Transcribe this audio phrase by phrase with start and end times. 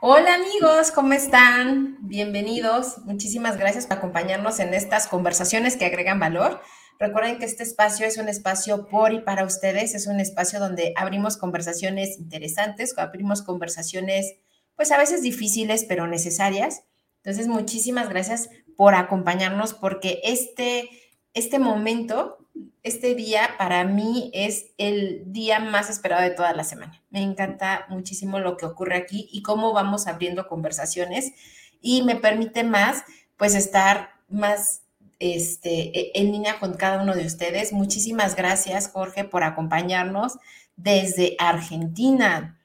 [0.00, 1.98] Hola amigos, ¿cómo están?
[2.02, 2.98] Bienvenidos.
[3.06, 6.60] Muchísimas gracias por acompañarnos en estas conversaciones que agregan valor.
[7.00, 10.92] Recuerden que este espacio es un espacio por y para ustedes, es un espacio donde
[10.94, 14.36] abrimos conversaciones interesantes, abrimos conversaciones
[14.76, 16.84] pues a veces difíciles pero necesarias.
[17.24, 20.90] Entonces, muchísimas gracias por acompañarnos porque este,
[21.34, 22.38] este momento
[22.86, 27.02] este día para mí es el día más esperado de toda la semana.
[27.10, 31.32] Me encanta muchísimo lo que ocurre aquí y cómo vamos abriendo conversaciones
[31.80, 33.02] y me permite más,
[33.36, 34.82] pues, estar más
[35.18, 37.72] este, e, en línea con cada uno de ustedes.
[37.72, 40.38] Muchísimas gracias, Jorge, por acompañarnos
[40.76, 42.55] desde Argentina.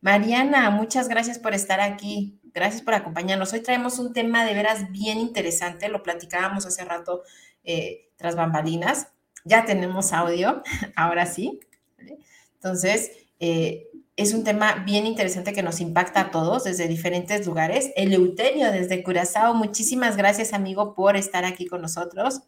[0.00, 2.38] Mariana, muchas gracias por estar aquí.
[2.52, 3.52] Gracias por acompañarnos.
[3.52, 5.88] Hoy traemos un tema de veras bien interesante.
[5.88, 7.22] Lo platicábamos hace rato
[7.64, 9.08] eh, tras bambalinas.
[9.44, 10.62] Ya tenemos audio,
[10.96, 11.60] ahora sí.
[12.54, 17.90] Entonces, eh, es un tema bien interesante que nos impacta a todos desde diferentes lugares.
[17.96, 22.42] Eleuterio desde Curazao, muchísimas gracias amigo por estar aquí con nosotros.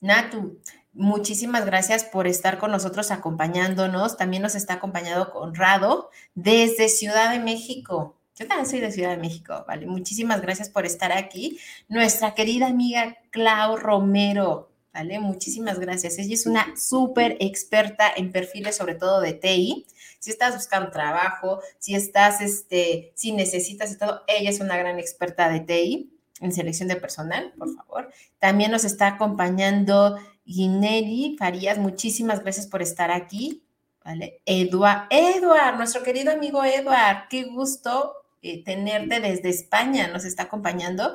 [0.00, 0.58] Natu,
[0.98, 4.16] muchísimas gracias por estar con nosotros acompañándonos.
[4.16, 8.16] También nos está acompañado Conrado desde Ciudad de México.
[8.34, 9.86] Yo también soy de Ciudad de México, ¿vale?
[9.86, 11.58] Muchísimas gracias por estar aquí.
[11.88, 15.18] Nuestra querida amiga Clau Romero, ¿vale?
[15.18, 16.18] Muchísimas gracias.
[16.18, 19.86] Ella es una súper experta en perfiles, sobre todo de TI.
[20.18, 24.98] Si estás buscando trabajo, si estás, este, si necesitas y todo, ella es una gran
[24.98, 28.10] experta de TI en selección de personal, por favor.
[28.38, 31.78] También nos está acompañando Ginelli Farías.
[31.78, 33.64] Muchísimas gracias por estar aquí.
[34.04, 34.40] ¿Vale?
[34.46, 41.14] Eduard, Eduard, nuestro querido amigo Eduard, qué gusto eh, tenerte desde España, nos está acompañando.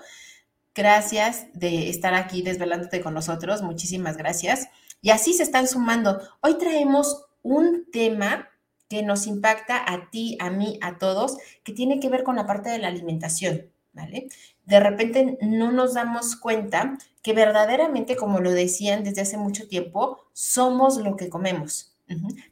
[0.76, 4.68] Gracias de estar aquí desvelándote con nosotros, muchísimas gracias.
[5.02, 6.22] Y así se están sumando.
[6.42, 8.50] Hoy traemos un tema
[8.90, 12.46] que nos impacta a ti, a mí, a todos, que tiene que ver con la
[12.46, 14.28] parte de la alimentación, ¿vale?
[14.66, 20.26] De repente no nos damos cuenta que verdaderamente, como lo decían desde hace mucho tiempo,
[20.34, 21.96] somos lo que comemos,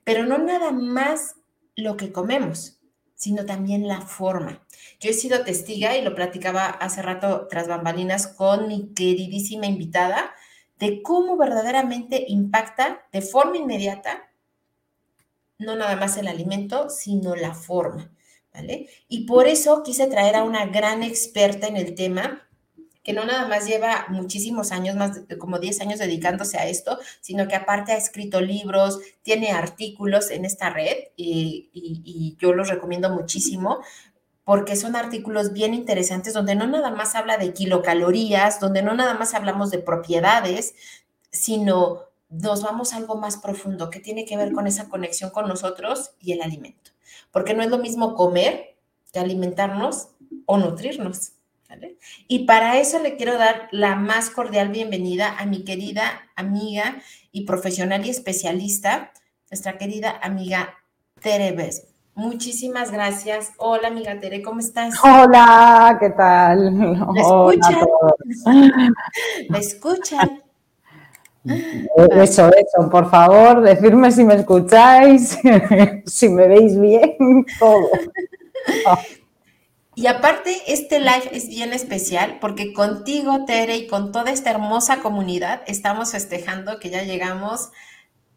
[0.04, 1.36] pero no nada más
[1.76, 2.80] lo que comemos,
[3.16, 4.66] sino también la forma.
[5.00, 10.32] Yo he sido testiga y lo platicaba hace rato tras bambalinas con mi queridísima invitada
[10.80, 14.32] de cómo verdaderamente impacta de forma inmediata
[15.62, 18.12] no nada más el alimento, sino la forma,
[18.54, 18.90] ¿vale?
[19.08, 22.48] Y por eso quise traer a una gran experta en el tema
[23.04, 27.00] que no nada más lleva muchísimos años, más de, como 10 años dedicándose a esto,
[27.20, 32.70] sino que aparte ha escrito libros, tiene artículos en esta red y, y, yo los
[32.70, 33.80] recomiendo muchísimo
[34.44, 39.14] porque son artículos bien interesantes donde no nada más habla de kilocalorías, donde no nada
[39.14, 40.74] más hablamos de propiedades,
[41.32, 45.48] sino nos vamos a algo más profundo que tiene que ver con esa conexión con
[45.48, 46.92] nosotros y el alimento.
[47.32, 48.78] Porque no es lo mismo comer
[49.12, 50.10] que alimentarnos
[50.46, 51.34] o nutrirnos.
[52.28, 56.98] Y para eso le quiero dar la más cordial bienvenida a mi querida amiga
[57.32, 59.12] y profesional y especialista,
[59.50, 60.76] nuestra querida amiga
[61.22, 61.88] Tere Bes.
[62.14, 63.52] Muchísimas gracias.
[63.58, 64.96] Hola, amiga Tere, ¿cómo estás?
[65.04, 66.72] Hola, ¿qué tal?
[66.72, 67.88] ¿Me escuchan?
[69.50, 70.44] ¿Me escuchan?
[71.44, 75.40] Eso, eso, por favor, decirme si me escucháis,
[76.06, 77.90] si me veis bien, todo.
[79.96, 85.02] Y aparte, este live es bien especial porque contigo, Tere, y con toda esta hermosa
[85.02, 87.72] comunidad, estamos festejando que ya llegamos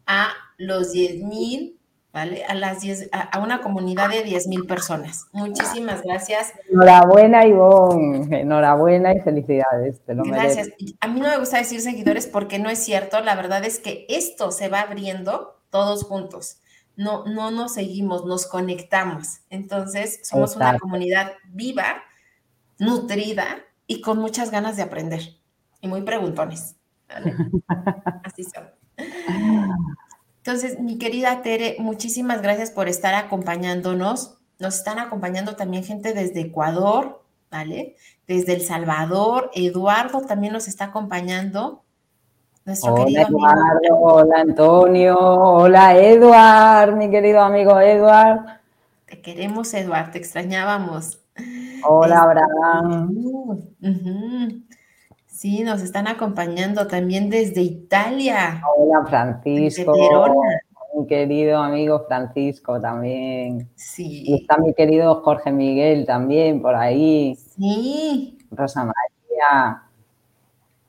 [0.07, 1.79] a los 10 mil,
[2.15, 2.43] ¿vale?
[2.45, 5.27] A, las 10, a, una comunidad de 10 mil personas.
[5.33, 6.53] Muchísimas gracias.
[6.71, 8.41] Enhorabuena, Ivonne.
[8.41, 10.01] Enhorabuena y felicidades.
[10.05, 10.69] Te lo gracias.
[11.01, 13.19] A mí no me gusta decir seguidores porque no es cierto.
[13.19, 16.61] La verdad es que esto se va abriendo todos juntos
[16.97, 19.41] no, no nos seguimos, nos conectamos.
[19.49, 22.03] Entonces, somos una comunidad viva,
[22.79, 23.57] nutrida
[23.87, 25.21] y con muchas ganas de aprender
[25.81, 26.75] y muy preguntones.
[28.23, 28.71] Así son.
[30.45, 34.37] Entonces, mi querida Tere, muchísimas gracias por estar acompañándonos.
[34.59, 37.95] Nos están acompañando también gente desde Ecuador, ¿vale?
[38.27, 39.49] Desde El Salvador.
[39.55, 41.81] Eduardo también nos está acompañando.
[42.83, 48.59] hola Eduardo, hola Antonio, hola Eduard, mi querido amigo Eduard.
[49.07, 51.21] Te queremos, Eduard, te extrañábamos.
[51.83, 53.15] Hola, Abraham.
[55.45, 58.63] Sí, nos están acompañando también desde Italia.
[58.75, 59.93] Hola, Francisco.
[60.95, 63.69] Mi querido amigo Francisco también.
[63.75, 64.23] Sí.
[64.25, 67.35] Y está mi querido Jorge Miguel también por ahí.
[67.35, 68.39] Sí.
[68.49, 69.83] Rosa María.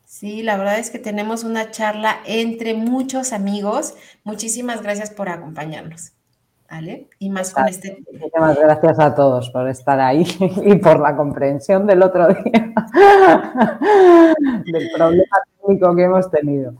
[0.06, 3.92] Sí, la verdad es que tenemos una charla entre muchos amigos.
[4.24, 6.15] Muchísimas gracias por acompañarnos.
[6.70, 7.08] ¿Vale?
[7.18, 7.98] Y más con este.
[8.12, 10.24] Muchísimas gracias a todos por estar ahí
[10.64, 12.42] y por la comprensión del otro día
[14.64, 16.74] del problema técnico que hemos tenido.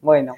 [0.00, 0.34] Bueno.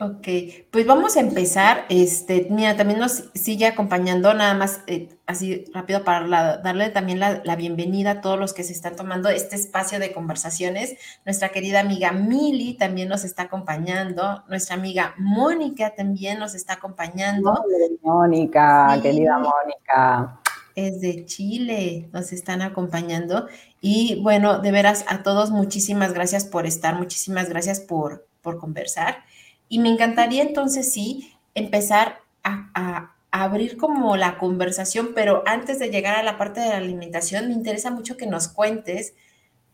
[0.00, 0.28] Ok,
[0.70, 1.84] pues vamos a empezar.
[1.88, 7.42] Este, mira, también nos sigue acompañando, nada más eh, así rápido para darle también la,
[7.44, 10.94] la, bienvenida a todos los que se están tomando este espacio de conversaciones.
[11.24, 14.44] Nuestra querida amiga Mili también nos está acompañando.
[14.48, 17.60] Nuestra amiga Mónica también nos está acompañando.
[18.02, 20.40] Mónica, querida Mónica.
[20.76, 23.48] Es de Chile, nos están acompañando.
[23.80, 29.24] Y bueno, de veras a todos, muchísimas gracias por estar, muchísimas gracias por, por conversar.
[29.68, 36.16] Y me encantaría entonces sí empezar a, abrir como la conversación, pero antes de llegar
[36.16, 39.12] a la parte de la alimentación, me interesa mucho que nos cuentes,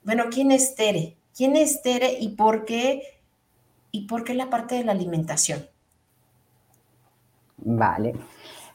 [0.02, 1.17] bueno, ¿quién es Tere?
[1.37, 3.02] ¿Quién es Tere y por qué,
[3.93, 5.64] y por qué la parte de la alimentación?
[7.58, 8.14] Vale.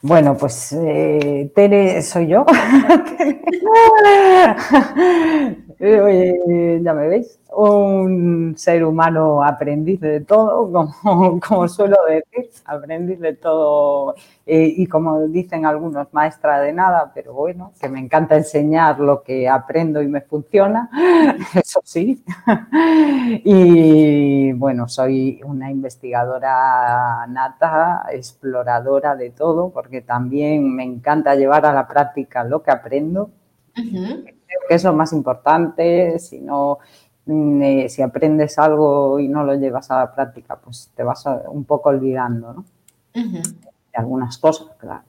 [0.01, 2.45] Bueno, pues eh, Tere soy yo.
[5.81, 10.69] Eh, ya me veis, un ser humano aprendiz de todo,
[11.03, 14.13] como, como suelo decir, aprendiz de todo
[14.45, 19.23] eh, y como dicen algunos, maestra de nada, pero bueno, que me encanta enseñar lo
[19.23, 20.89] que aprendo y me funciona,
[21.55, 22.23] eso sí.
[23.45, 31.73] Y bueno, soy una investigadora nata, exploradora de todo, porque también me encanta llevar a
[31.73, 33.31] la práctica lo que aprendo
[33.73, 34.38] creo
[34.69, 36.19] que es lo más importante.
[36.19, 36.77] Si no,
[37.25, 41.25] mm, eh, si aprendes algo y no lo llevas a la práctica, pues te vas
[41.48, 42.66] un poco olvidando, ¿no?
[43.13, 45.01] De algunas cosas, claro.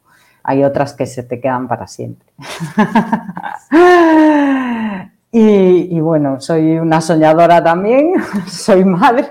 [0.43, 2.27] Hay otras que se te quedan para siempre.
[5.31, 8.15] y, bueno, soy una soñadora también,
[8.47, 9.29] soy madre.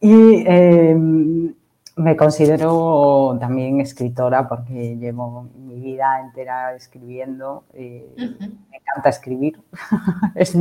[0.00, 1.54] Y em,
[1.96, 5.46] me considero también escritora porque llevo
[5.82, 7.64] vida entera escribiendo.
[7.74, 9.60] Eh, me encanta escribir.
[10.34, 10.54] es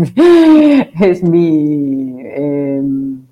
[1.23, 3.25] mi, em,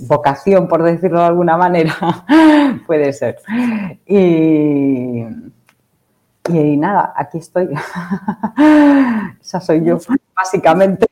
[0.00, 1.94] vocación, por decirlo de alguna manera.
[2.86, 3.36] Puede ser.
[4.06, 5.24] Y,
[6.48, 7.68] y, nada, aquí estoy.
[9.40, 9.98] Esa soy yo,
[10.34, 11.06] básicamente.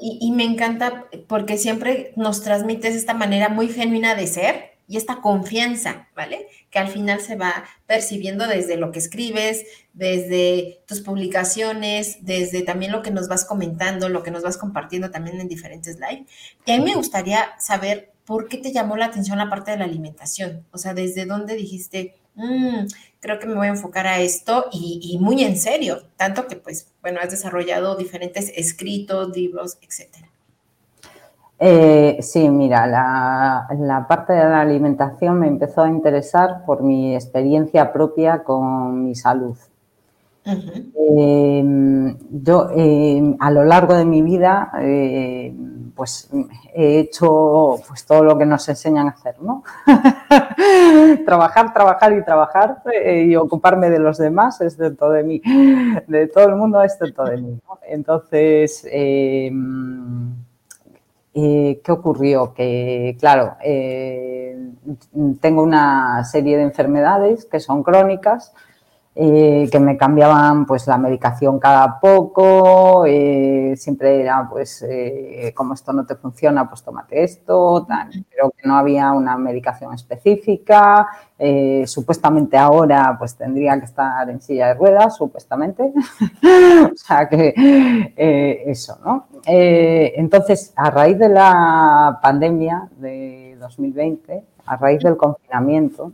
[0.00, 4.96] Y, y, me encanta porque siempre nos transmites esta manera muy genuina de ser y
[4.96, 6.48] esta confianza, ¿vale?
[6.70, 12.92] Que al final se va percibiendo desde lo que escribes, desde tus publicaciones, desde también
[12.92, 16.26] lo que nos vas comentando, lo que nos vas compartiendo también en diferentes live.
[16.66, 19.78] Y a mí me gustaría saber por qué te llamó la atención la parte de
[19.78, 22.86] la alimentación, o sea, desde dónde dijiste, mm,
[23.20, 26.56] creo que me voy a enfocar a esto y, y muy en serio, tanto que
[26.56, 30.33] pues, bueno, has desarrollado diferentes escritos, libros, etcétera.
[31.66, 37.90] Eh, sí, mira, la, parte de la alimentación me empezó a interesar por mi experiencia
[37.90, 39.56] propia con mi salud.
[40.44, 46.28] Em, yo em, a lo largo de mi vida em, pues
[46.74, 49.62] he hecho pues todo lo que nos enseñan a hacer, ¿no?
[51.24, 55.40] trabajar, trabajar y trabajar eh, y ocuparme de los demás es dentro de mí,
[56.08, 57.58] de todo el mundo es dentro de mí.
[57.88, 58.86] Entonces,
[61.34, 62.54] eh, ¿Qué ocurrió?
[62.54, 64.56] Que, claro, eh,
[65.40, 68.54] tengo una serie de enfermedades que son crónicas,
[69.16, 73.04] eh, que me cambiaban pues la medicación cada poco,
[73.76, 74.84] siempre era pues
[75.54, 77.86] como esto no te funciona, pues tómate esto,
[78.30, 81.06] pero que no había una medicación específica,
[81.86, 85.92] supuestamente ahora pues tendría que estar en silla de ruedas, supuestamente,
[86.92, 87.54] o sea que
[88.66, 89.26] eso, ¿no?
[89.46, 96.12] Eh, entonces, a raíz de la pandemia de 2020, a raíz del confinamiento,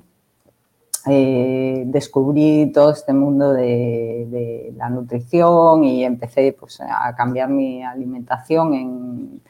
[1.06, 8.74] eh, descubrí todo este mundo de, la nutrición y empecé pues, a cambiar mi alimentación
[8.74, 9.40] en,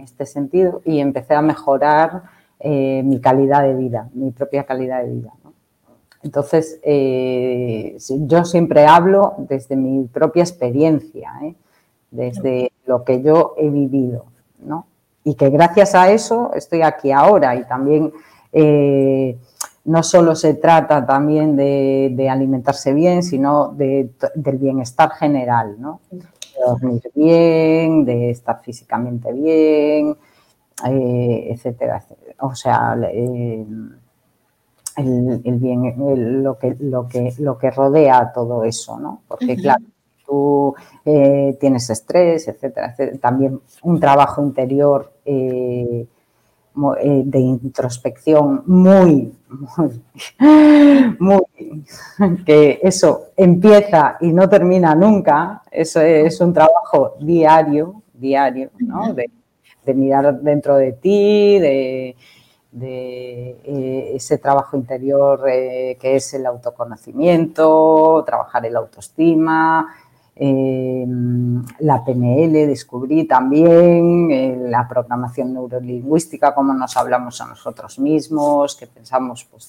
[0.00, 2.22] este sentido y empecé a mejorar
[2.60, 5.32] eh, mi calidad de vida, mi propia calidad de vida.
[6.22, 6.80] Entonces,
[8.08, 11.32] yo siempre hablo desde mi propia experiencia
[12.10, 14.26] desde lo que yo he vivido,
[14.60, 14.86] ¿no?
[15.24, 18.12] y que gracias a eso estoy aquí ahora y también
[18.52, 19.36] eh,
[19.84, 26.00] no solo se trata también de, alimentarse bien, sino del bienestar general, ¿no?
[26.10, 26.22] De
[26.66, 30.16] dormir bien, de estar físicamente bien,
[30.86, 32.02] eh, etcétera,
[32.40, 33.66] O sea, eh,
[34.96, 39.22] el, bien, lo, que, lo, que, lo que rodea todo eso, ¿no?
[39.28, 39.84] Porque, claro,
[40.24, 40.74] tú
[41.04, 45.12] eh, tienes estrés, etcétera, También un trabajo interior
[46.74, 49.32] de introspección muy,
[51.20, 51.42] muy,
[52.44, 59.14] que eso empieza y no termina nunca, eso es un trabajo diario, diario, ¿no?
[59.14, 59.30] De,
[59.94, 62.16] mirar dentro de ti, de,
[62.82, 69.94] eh, ese trabajo interior eh, que es el autoconocimiento, trabajar el autoestima,
[70.36, 71.06] eh,
[71.78, 78.88] la PNL, descubrí también eh, la programación neurolingüística, cómo nos hablamos a nosotros mismos, que
[78.88, 79.68] pensamos pues,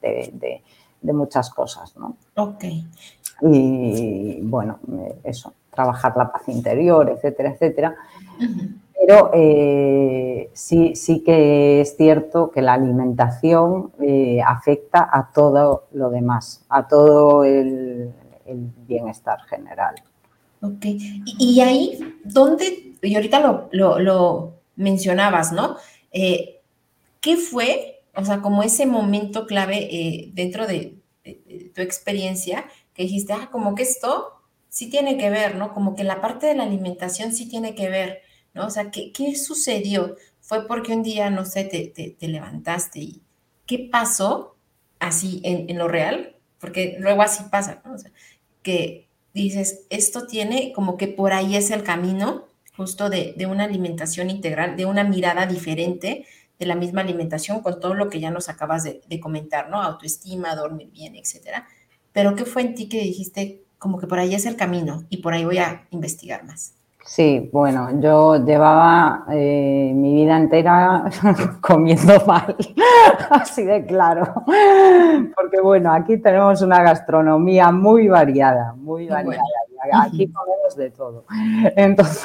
[0.00, 0.62] de,
[1.02, 1.96] muchas cosas.
[1.96, 2.16] ¿no?
[2.36, 2.64] Ok.
[3.42, 7.96] Y bueno, eh, eso, trabajar la paz interior, etcétera, etcétera.
[9.06, 9.32] Pero
[10.54, 13.90] sí, sí que es cierto que la alimentación
[14.46, 18.14] afecta a todo lo demás, a todo el,
[18.46, 19.94] el bienestar general.
[20.60, 25.76] Ok, y, ahí, ¿dónde, y ahorita lo, mencionabas, ¿no?
[26.10, 26.60] Eh,
[27.20, 30.98] ¿Qué fue, o sea, como ese momento clave eh, dentro de,
[31.74, 34.34] tu experiencia que dijiste, ah, como que esto
[34.68, 35.72] sí tiene que ver, ¿no?
[35.72, 38.22] Como que la parte de la alimentación sí tiene que ver,
[38.52, 38.66] ¿no?
[38.66, 40.16] O sea, ¿qué, qué sucedió?
[40.40, 43.22] Fue porque un día, no sé, te, levantaste y
[43.66, 44.56] ¿qué pasó
[44.98, 46.36] así en, en, lo real?
[46.58, 47.94] Porque luego así pasa, ¿no?
[47.94, 48.10] O sea,
[48.64, 54.30] que dices, esto tiene como que por ahí es el camino justo de, una alimentación
[54.30, 56.26] integral, de una mirada diferente
[56.58, 59.80] de la misma alimentación con todo lo que ya nos acabas de, comentar, ¿no?
[59.80, 61.68] Autoestima, dormir bien, etcétera.
[62.12, 65.18] Pero ¿qué fue en ti que dijiste como que por ahí es el camino y
[65.18, 66.74] por ahí voy a investigar más?
[67.06, 71.04] Sí, bueno, yo llevaba eh, mi vida entera
[71.60, 72.56] comiendo mal,
[73.30, 74.32] así de claro,
[75.36, 79.42] porque bueno, aquí tenemos una gastronomía muy variada, muy variada,
[80.02, 81.24] aquí comemos de todo.
[81.76, 82.24] Entonces,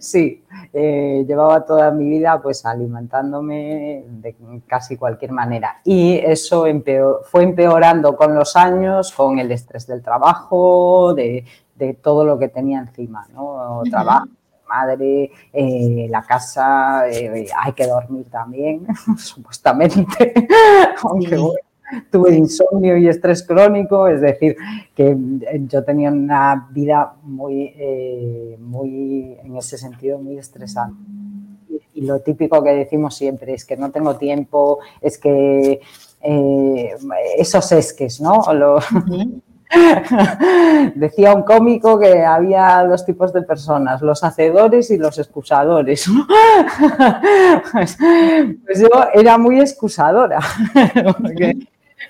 [0.00, 4.36] sí, eh, llevaba toda mi vida pues alimentándome de
[4.66, 5.80] casi cualquier manera.
[5.84, 6.66] Y eso
[7.24, 11.44] fue empeorando con los años, con el estrés del trabajo, de
[11.76, 13.82] de todo lo que tenía encima, ¿no?
[13.90, 14.28] Trabajo,
[14.68, 18.86] madre, eh, la casa, eh, hay que dormir también,
[19.18, 20.32] supuestamente,
[21.02, 21.38] aunque
[22.10, 24.56] tuve insomnio y estrés crónico, es decir,
[24.94, 25.16] que
[25.68, 30.98] yo tenía una vida muy, eh, muy, en ese sentido, muy estresante.
[31.94, 35.80] Y, lo típico que decimos siempre es que no tengo tiempo, es que
[37.38, 38.42] esos esques, ¿no?
[40.94, 46.08] Decía un cómico que había dos tipos de personas, los hacedores y los excusadores.
[47.72, 47.98] Pues,
[48.64, 50.38] pues, yo era muy excusadora,
[51.20, 51.54] porque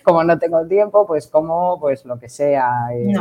[0.03, 3.13] como no tengo tiempo, pues como pues lo que sea, eh,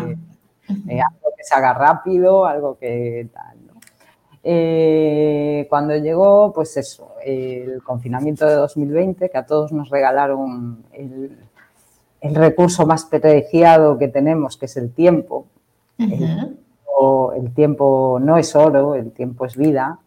[0.89, 3.57] eh, algo que se haga rápido, algo que tal.
[4.43, 11.37] Eh, cuando llegó, pues eso, el confinamiento de 2020, que a todos nos regalaron el,
[12.23, 15.45] el recurso más preciado que tenemos, que es el tiempo.
[15.97, 19.99] el, tiempo no es oro, el tiempo es vida.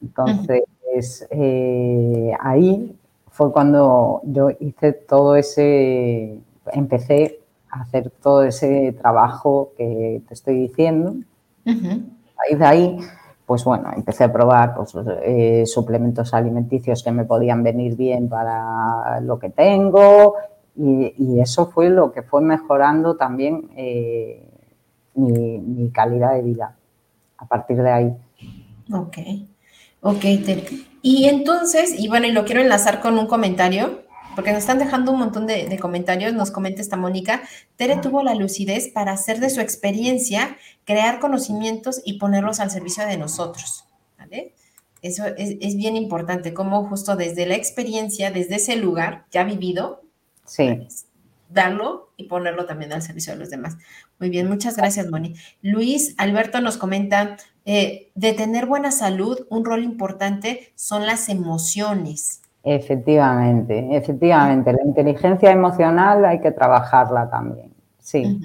[0.00, 2.96] Entonces, eh, ahí
[3.30, 6.38] fue cuando yo hice todo ese,
[6.72, 7.40] empecé
[7.70, 11.14] a hacer todo ese trabajo que te estoy diciendo.
[11.66, 12.98] Ahí de ahí,
[13.44, 19.20] pues bueno, empecé a probar pues, eh, suplementos alimenticios que me podían venir bien para
[19.20, 20.36] lo que tengo,
[20.74, 24.42] y, eso fue lo que fue mejorando también eh,
[25.14, 26.76] mi, calidad de vida
[27.36, 28.16] a partir de ahí.
[28.90, 29.18] Ok,
[30.00, 30.24] ok,
[31.02, 34.02] Y entonces, y bueno, y lo quiero enlazar con un comentario,
[34.34, 37.42] porque nos están dejando un montón de, comentarios, nos comenta esta Mónica,
[37.76, 43.06] Tere tuvo la lucidez para hacer de su experiencia, crear conocimientos y ponerlos al servicio
[43.06, 43.84] de nosotros,
[44.18, 44.54] ¿vale?
[45.02, 50.01] Eso es, es bien importante, como justo desde la experiencia, desde ese lugar ya vivido,
[50.52, 50.86] Sí.
[51.48, 53.78] Darlo y ponerlo también al servicio de los demás.
[54.18, 55.34] Muy bien, muchas gracias, Moni.
[55.62, 62.42] Luis Alberto nos comenta, eh, de tener buena salud, un rol importante son las emociones.
[62.64, 64.74] Efectivamente, efectivamente.
[64.74, 67.72] La inteligencia emocional hay que trabajarla también.
[67.98, 68.38] Sí.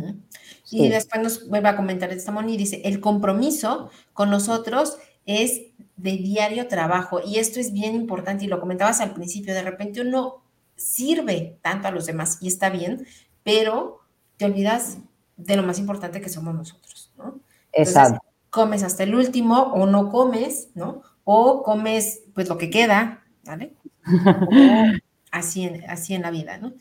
[0.72, 5.62] Y después nos vuelve a comentar esta Moni, dice, el compromiso con nosotros es
[5.98, 10.00] de diario trabajo y esto es bien importante y lo comentabas al principio, de repente
[10.00, 10.47] uno
[10.78, 13.06] sirve tanto a los demás y está bien,
[13.44, 14.00] pero
[14.38, 15.00] te olvidas
[15.36, 17.40] de lo más importante que somos nosotros, ¿no?
[17.74, 18.22] Exacto.
[18.50, 21.02] comes hasta el último o no comes, ¿no?
[21.26, 23.74] O comes pues lo que queda, ¿vale?
[25.32, 26.74] así, en, así en la vida, ¿no?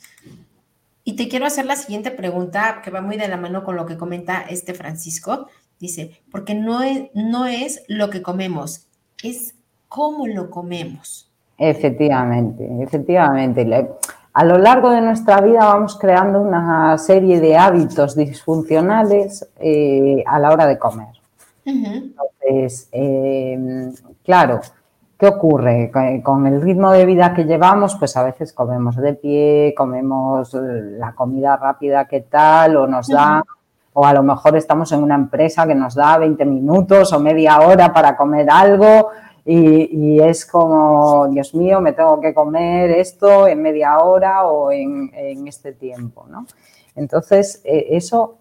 [1.05, 3.87] Y te quiero hacer la siguiente pregunta que va muy de la mano con lo
[3.87, 5.49] que comenta este Francisco.
[5.79, 8.87] Dice, porque no es, no es lo que comemos,
[9.23, 9.55] es
[9.89, 11.26] cómo lo comemos.
[11.59, 13.89] Efectivamente, efectivamente.
[14.33, 20.39] A lo largo de nuestra vida vamos creando una serie de hábitos disfuncionales eh, a
[20.39, 21.09] la hora de comer.
[21.65, 24.61] Entonces, em, claro,
[25.19, 25.91] ¿qué ocurre?
[26.23, 31.13] Con el ritmo de vida que llevamos, pues a veces comemos de pie, comemos la
[31.13, 33.43] comida rápida que tal, o nos da,
[33.95, 37.61] o a lo mejor estamos en una empresa que nos da 20 minutos o media
[37.61, 39.09] hora para comer algo,
[39.49, 45.13] y, es como, Dios mío, me tengo que comer esto en media hora o en,
[45.47, 46.47] este tiempo, ¿no?
[46.97, 48.39] Entonces, eh, eso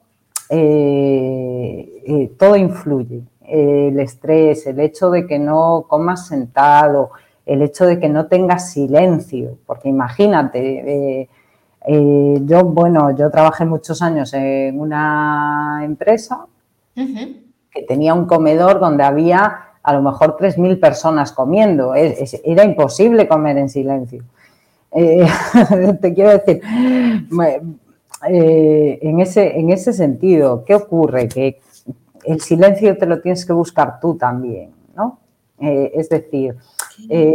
[0.50, 3.22] eh, eh, todo influye.
[3.48, 7.12] el estrés, el hecho de que no comas sentado,
[7.46, 11.30] el hecho de que no tengas silencio, porque imagínate,
[11.88, 16.48] yo, bueno, yo trabajé muchos años en una empresa
[16.96, 21.94] que tenía un comedor donde había a lo mejor 3.000 personas comiendo.
[21.94, 24.24] era imposible comer en silencio.
[24.92, 25.28] Eh,
[26.02, 26.62] te quiero decir,
[28.28, 31.28] eh, en, ese, en ese sentido, ¿qué ocurre?
[31.28, 31.62] Que
[32.24, 35.20] el silencio te lo tienes que buscar tú también, ¿no?
[35.60, 36.56] Eh, es decir,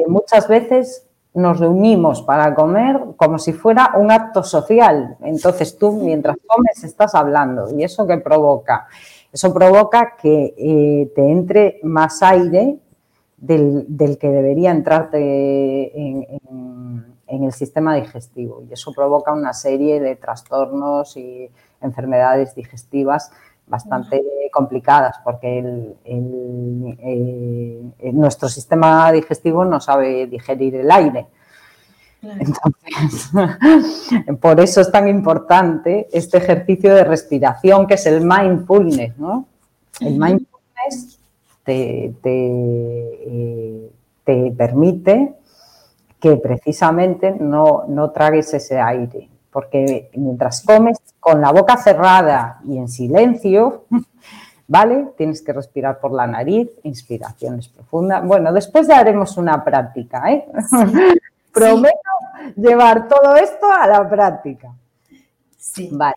[0.09, 5.17] muchas veces nos reunimos para comer como si fuera un acto social.
[5.23, 7.69] Entonces tú, mientras comes, estás hablando.
[7.79, 8.89] ¿Y eso qué provoca?
[9.33, 12.79] Eso provoca que eh, te entre más aire
[13.37, 13.87] del,
[14.21, 16.27] que debería entrarte en,
[17.27, 21.49] el sistema digestivo y eso provoca una serie de trastornos y
[21.81, 23.31] enfermedades digestivas
[23.69, 24.21] bastante
[24.53, 31.29] complicadas porque eh, nuestro sistema digestivo no sabe digerir el aire.
[32.23, 33.31] Entonces,
[34.41, 39.47] por eso es tan importante este ejercicio de respiración que es el mindfulness, ¿no?
[40.01, 41.19] El mindfulness
[41.65, 43.91] te, eh,
[44.25, 45.35] te, permite
[46.19, 52.77] que precisamente no, no tragues ese aire, porque mientras comes con la boca cerrada y
[52.77, 53.85] en silencio,
[54.69, 55.09] ¿vale?
[55.17, 58.25] Tienes que respirar por la nariz, inspiraciones profundas.
[58.27, 60.47] Bueno, después ya haremos una práctica, ¿eh?
[61.69, 61.99] Prometo
[62.57, 64.73] llevar todo esto a la práctica.
[65.57, 65.91] Sí.
[65.93, 66.17] Vale.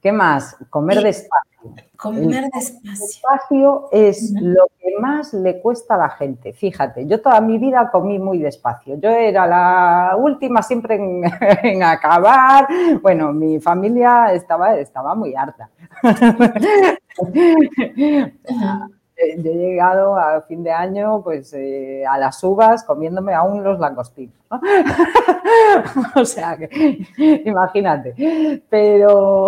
[0.00, 0.56] ¿Qué más?
[0.70, 1.50] Comer despacio.
[1.96, 2.90] Comer despacio.
[2.90, 6.54] Despacio es lo que más le cuesta a la gente.
[6.54, 8.98] Fíjate, yo toda mi vida comí muy despacio.
[8.98, 11.22] Yo era la última siempre en,
[11.82, 12.66] acabar.
[13.02, 15.68] Bueno, mi familia estaba, estaba muy harta.
[19.20, 23.62] Eh, yo he llegado a fin de año pues eh, a las uvas comiéndome aún
[23.62, 24.34] los langostinos.
[26.16, 28.62] o sea, que, imagínate.
[28.70, 29.46] Pero,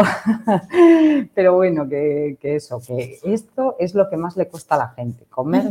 [1.34, 5.24] pero bueno, que, eso, que esto es lo que más le cuesta a la gente,
[5.30, 5.64] comer,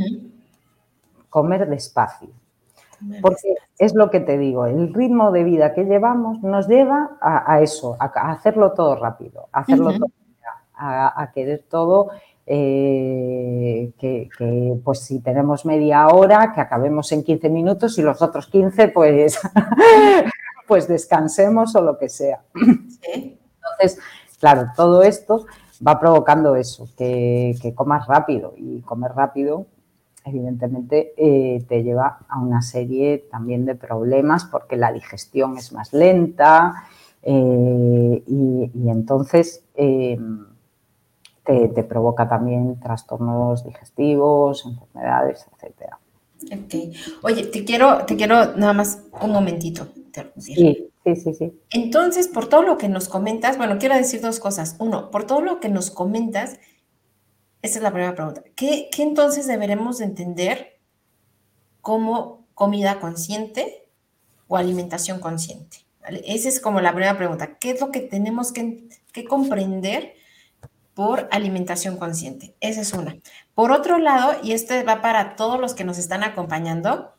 [1.30, 2.30] comer despacio.
[3.22, 7.62] Porque es lo que te digo, el ritmo de vida que llevamos nos lleva a,
[7.62, 10.12] eso, a, hacerlo todo rápido, a hacerlo todo,
[10.76, 12.12] a querer todo
[12.54, 14.28] eh, que,
[14.84, 19.40] pues si tenemos media hora, que acabemos en 15 minutos y los otros 15 pues,
[20.68, 22.42] pues descansemos o lo que sea.
[22.54, 24.04] Entonces,
[24.38, 25.46] claro, todo esto
[25.86, 29.68] va provocando eso, que, comas rápido y comer rápido
[30.26, 35.94] evidentemente eh, te lleva a una serie también de problemas porque la digestión es más
[35.94, 36.84] lenta
[37.24, 39.64] eh, y, entonces
[41.44, 46.00] te, provoca también trastornos digestivos, enfermedades, etcétera.
[46.46, 46.96] Ok.
[47.24, 49.88] Oye, te quiero, te quiero nada más un momentito
[50.38, 51.62] Sí, sí, sí, sí.
[51.70, 54.76] Entonces, por todo lo que nos comentas, bueno, quiero decir dos cosas.
[54.80, 56.60] Uno, por todo lo que nos comentas,
[57.62, 58.44] esta es la primera pregunta.
[58.56, 60.80] ¿Qué, qué entonces deberemos entender
[61.82, 63.88] como comida consciente
[64.48, 65.78] o alimentación consciente?
[66.26, 67.58] Esa es como la primera pregunta.
[67.58, 70.16] ¿Qué es lo que tenemos que, que comprender
[70.94, 72.56] por alimentación consciente.
[72.60, 73.18] Esa es una.
[73.54, 77.14] Por otro lado, y esto va para todos los que nos están acompañando,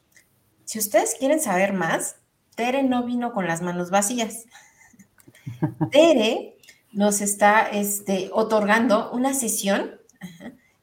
[0.64, 2.16] si ustedes quieren saber más,
[2.54, 4.44] Tere no vino con las manos vacías.
[5.90, 6.56] Tere
[6.92, 9.98] nos está este, otorgando una sesión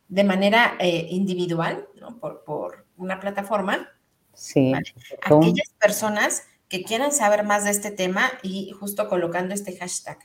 [0.08, 2.18] de manera eh, individual, ¿no?
[2.20, 3.88] Por, por, una plataforma.
[4.34, 4.74] Sí.
[5.22, 10.20] Aquellas personas que quieran saber más de este tema y justo colocando este hashtag.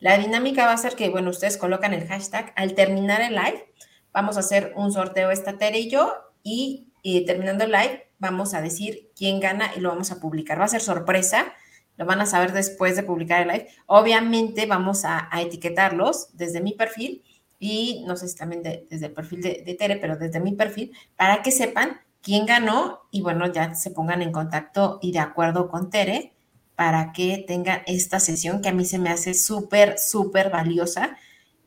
[0.00, 3.70] La dinámica va a ser que, bueno, ustedes colocan el hashtag, al terminar el live,
[4.12, 6.88] vamos a hacer un sorteo esta Tere y yo y,
[7.26, 10.58] terminando el live vamos a decir quién gana y lo vamos a publicar.
[10.58, 11.52] Va a ser sorpresa,
[11.96, 13.68] lo van a saber después de publicar el live.
[13.86, 17.22] Obviamente vamos a, etiquetarlos desde mi perfil
[17.58, 21.42] y no sé si también desde el perfil de, Tere, pero desde mi perfil, para
[21.42, 25.90] que sepan quién ganó y bueno, ya se pongan en contacto y de acuerdo con
[25.90, 26.32] Tere
[26.80, 31.18] para que tengan esta sesión que a mí se me hace súper, súper valiosa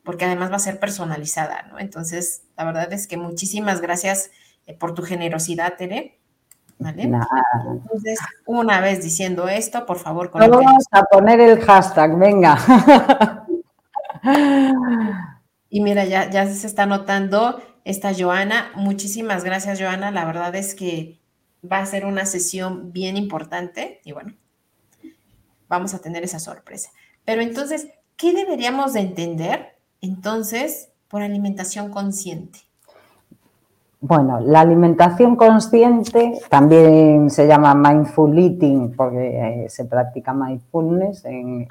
[0.02, 1.78] porque además va a ser personalizada, ¿no?
[1.78, 4.32] Entonces, la verdad es que muchísimas gracias
[4.66, 6.18] eh, por tu generosidad, Tere.
[6.80, 7.04] ¿Vale?
[7.04, 12.58] Entonces, una vez diciendo esto, por favor, Vamos a poner el hashtag, venga.
[15.70, 18.72] Y mira, ya, ya se está notando esta Joana.
[18.74, 20.10] Muchísimas gracias, Joana.
[20.10, 21.20] La verdad es que
[21.62, 24.34] va a ser una sesión bien importante y bueno,
[25.68, 26.90] vamos a tener esa sorpresa.
[27.24, 32.60] Pero entonces, ¿qué deberíamos de entender entonces por alimentación consciente?
[34.00, 41.66] Bueno, la alimentación consciente también se llama mindful eating porque eh, se practica mindfulness en,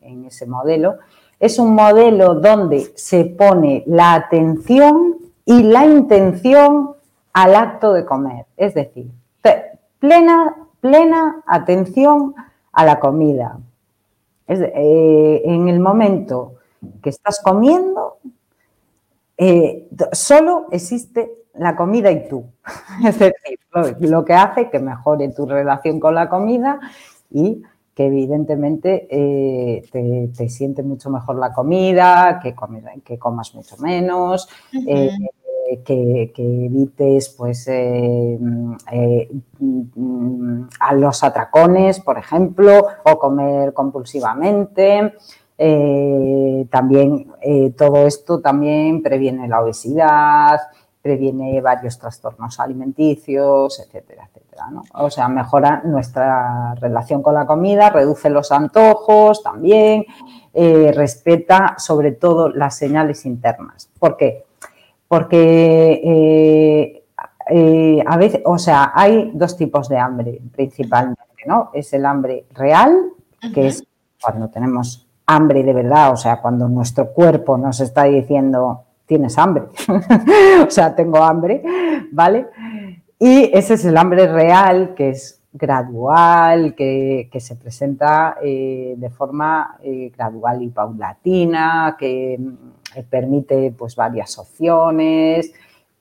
[0.00, 0.96] en, ese modelo
[1.40, 6.92] es un modelo donde se pone la atención y la intención
[7.32, 8.44] al acto de comer.
[8.56, 9.10] Es decir,
[9.98, 12.34] plena, plena atención
[12.72, 13.58] a la comida.
[14.48, 16.54] Eh, en el momento
[17.02, 18.18] que estás comiendo,
[19.36, 22.44] eh, solo existe la comida y tú.
[23.06, 23.58] Es decir,
[24.00, 26.80] lo, que hace que mejore tu relación con la comida
[27.30, 27.62] y
[27.94, 32.54] que evidentemente eh, te, siente mucho mejor la comida, que,
[33.04, 34.48] que comas mucho menos,
[35.84, 38.38] que, evites pues, eh,
[40.80, 45.14] a los atracones, por ejemplo, o comer compulsivamente.
[46.70, 47.32] también
[47.76, 50.58] todo esto también previene la obesidad,
[51.02, 54.66] previene varios trastornos alimenticios, etcétera, etcétera.
[54.94, 60.04] O sea, mejora nuestra relación con la comida, reduce los antojos también,
[60.52, 63.88] eh, respeta sobre todo las señales internas.
[63.98, 64.44] ¿Por qué?
[65.10, 67.04] Porque eh,
[67.50, 71.70] eh, a veces, o sea, hay dos tipos de hambre principalmente, ¿no?
[71.74, 72.96] Es el hambre real,
[73.52, 73.82] que es
[74.22, 79.64] cuando tenemos hambre de verdad, o sea, cuando nuestro cuerpo nos está diciendo tienes hambre.
[80.64, 81.60] o sea, tengo hambre,
[82.12, 82.46] ¿vale?
[83.18, 89.76] Y ese es el hambre real, que es gradual, que, se presenta eh, de forma
[89.82, 92.38] eh, gradual y paulatina, que
[93.08, 95.52] permite pues varias opciones,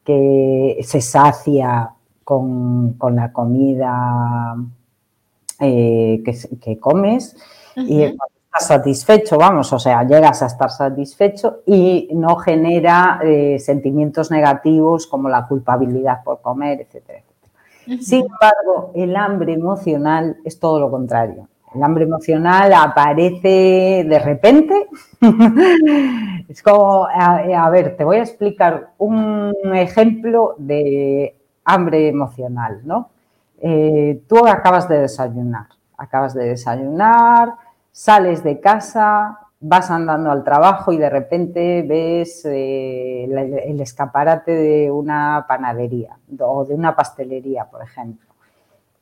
[0.04, 1.91] que se sacia
[2.23, 4.56] con, la comida
[5.60, 7.36] que, comes
[7.75, 8.15] y
[8.60, 15.30] satisfecho, vamos, o sea, llegas a estar satisfecho y no genera eh, sentimientos negativos como
[15.30, 17.23] la culpabilidad por comer, etcétera,
[18.02, 21.47] Sin embargo, el hambre emocional es todo lo contrario.
[21.73, 24.88] El hambre emocional aparece de repente.
[26.49, 33.10] es como, a, ver, te voy a explicar un ejemplo de hambre emocional, ¿no?
[33.62, 37.55] Eh, tú acabas de desayunar, acabas de desayunar,
[37.91, 44.91] sales de casa, vas andando al trabajo y de repente ves eh, el escaparate de
[44.91, 48.27] una panadería o de una pastelería, por ejemplo.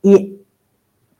[0.01, 0.41] Y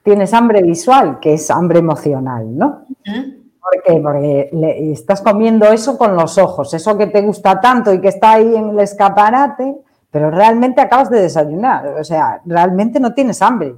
[0.02, 2.84] tienes hambre visual, que es hambre emocional, ¿no?
[3.04, 4.00] ¿Por qué?
[4.00, 4.50] Porque
[4.92, 8.56] estás comiendo eso con los ojos, eso que te gusta tanto y que está ahí
[8.56, 9.76] en el escaparate,
[10.10, 13.74] pero realmente acabas de desayunar, o sea, realmente no tienes hambre.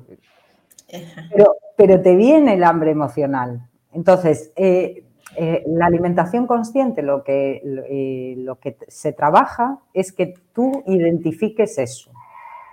[1.35, 3.69] Pero, pero te viene el hambre emocional.
[3.93, 5.05] Entonces, eh,
[5.37, 11.79] eh, la alimentación consciente, lo que, eh, lo que se trabaja es que tú identifiques
[11.79, 12.11] eso,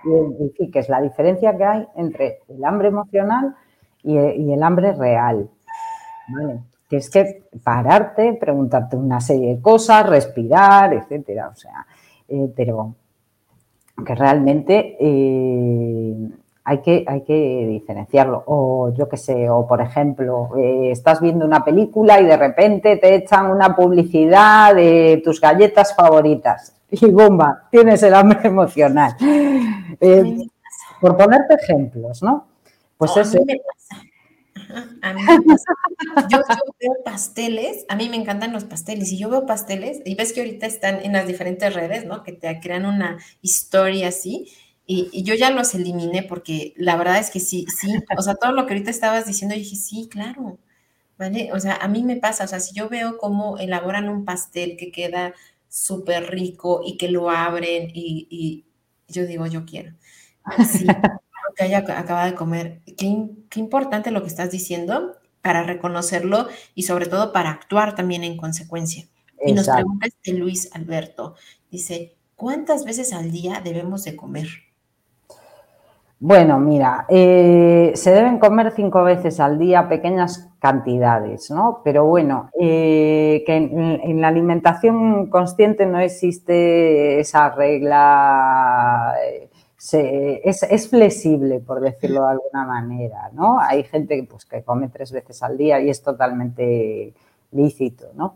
[0.04, 3.54] identifiques la diferencia que hay entre el hambre emocional
[4.02, 5.48] y, el hambre real.
[6.28, 6.60] ¿vale?
[6.88, 11.48] Que es que pararte, preguntarte una serie de cosas, respirar, etcétera.
[11.48, 11.86] O sea,
[12.54, 12.94] pero
[14.04, 14.96] que realmente
[16.64, 18.42] hay que, hay que diferenciarlo.
[18.46, 22.96] O yo qué sé, o por ejemplo, eh, estás viendo una película y de repente
[22.96, 29.16] te echan una publicidad de tus galletas favoritas y bomba, tienes el hambre emocional.
[30.00, 30.46] Eh,
[31.00, 32.46] por ponerte ejemplos, ¿no?
[32.96, 33.38] Pues ese,
[35.02, 35.72] A mí me pasa.
[36.28, 40.14] Yo, yo, veo pasteles, a mí me encantan los pasteles, y yo veo pasteles, y
[40.14, 42.22] ves que ahorita están en las diferentes redes, ¿no?
[42.22, 44.48] Que te crean una historia así,
[44.86, 48.34] y, y, yo ya los eliminé porque la verdad es que sí, sí, o sea,
[48.34, 50.58] todo lo que ahorita estabas diciendo, dije, sí, claro,
[51.18, 51.50] ¿vale?
[51.52, 54.76] O sea, a mí me pasa, o sea, si yo veo cómo elaboran un pastel
[54.78, 55.34] que queda
[55.68, 58.64] súper rico y que lo abren y, y,
[59.12, 59.94] yo digo, yo quiero.
[60.70, 60.86] Sí,
[61.56, 62.80] que haya acaba de comer.
[62.96, 68.24] Qué, qué, importante lo que estás diciendo para reconocerlo y sobre todo para actuar también
[68.24, 69.02] en consecuencia.
[69.02, 69.50] Exacto.
[69.50, 71.34] Y nos pregunta este Luis Alberto,
[71.70, 74.48] dice, ¿cuántas veces al día debemos de comer?
[76.20, 81.80] Bueno, mira, eh, se deben comer cinco veces al día pequeñas cantidades, ¿no?
[81.84, 89.14] Pero bueno, eh, que en, la alimentación consciente no existe esa regla,
[89.92, 93.60] es, flexible, por decirlo de alguna manera, ¿no?
[93.60, 97.14] Hay gente pues, que come tres veces al día y es totalmente
[97.52, 98.34] lícito, ¿no?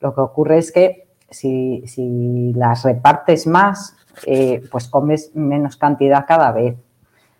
[0.00, 6.26] Lo que ocurre es que si, si las repartes más, eh, pues comes menos cantidad
[6.26, 6.76] cada vez.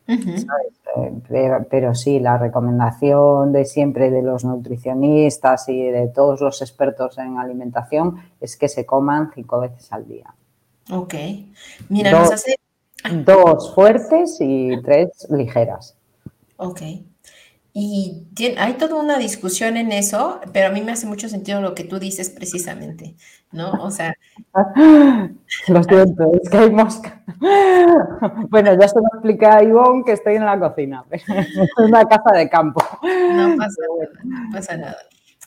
[0.08, 1.22] Uh -huh.
[1.28, 7.18] pero, pero, sí, la recomendación de siempre de los nutricionistas y de todos los expertos
[7.18, 10.34] en alimentación es que se coman cinco veces al día.
[10.90, 11.14] Ok.
[11.88, 12.56] Mira, dos, nos hace...
[13.24, 15.96] dos fuertes y tres ligeras.
[16.56, 16.82] Ok.
[17.74, 21.62] Y tiene, hay toda una discusión en eso, pero a mí me hace mucho sentido
[21.62, 23.16] lo que tú dices precisamente,
[23.50, 23.72] ¿no?
[23.82, 24.14] O sea...
[25.68, 27.22] Lo siento, es que hay mosca.
[28.50, 31.22] Bueno, ya se lo expliqué a Ivonne que estoy en la cocina, es
[31.78, 32.80] una casa de campo.
[33.02, 34.96] No pasa nada, no pasa nada.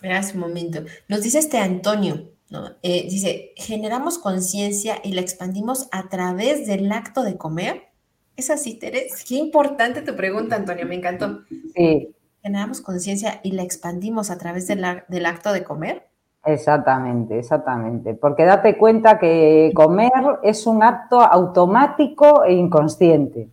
[0.01, 0.83] Mira, un momento.
[1.07, 2.71] Nos dice este Antonio, ¿no?
[2.83, 7.89] Eh, dice, generamos conciencia y la expandimos a través del acto de comer.
[8.35, 9.23] ¿Es así, Teres?
[9.27, 11.41] Qué importante tu pregunta, Antonio, me encantó.
[11.75, 12.15] Sí.
[12.41, 16.07] ¿Generamos conciencia y la expandimos a través del, del, acto de comer?
[16.43, 18.13] Exactamente, exactamente.
[18.13, 20.11] Porque date cuenta que comer
[20.43, 23.49] es un acto automático e inconsciente.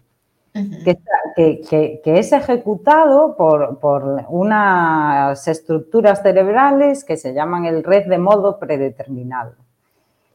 [0.55, 0.85] Uh -huh.
[0.85, 0.99] que,
[1.35, 8.07] que, que, que, es ejecutado por, por, unas estructuras cerebrales que se llaman el red
[8.07, 9.55] de modo predeterminado.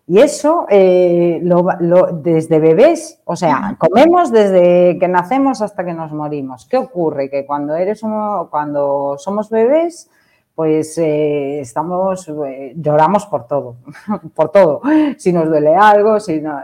[0.10, 5.94] Y eso eh, lo, lo, desde bebés, o sea, comemos desde que nacemos hasta que
[5.94, 6.66] nos morimos.
[6.66, 7.30] ¿Qué ocurre?
[7.30, 10.10] Que cuando, eres uno, cuando somos bebés,
[10.56, 13.76] pues eh, estamos, eh, lloramos por todo,
[14.34, 14.82] por todo.
[15.18, 16.62] Si nos duele algo, si no,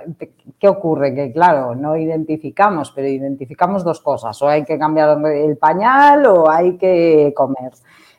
[0.58, 1.14] ¿qué ocurre?
[1.14, 6.50] Que claro, no identificamos, pero identificamos dos cosas, o hay que cambiar el pañal o
[6.50, 7.74] hay que comer.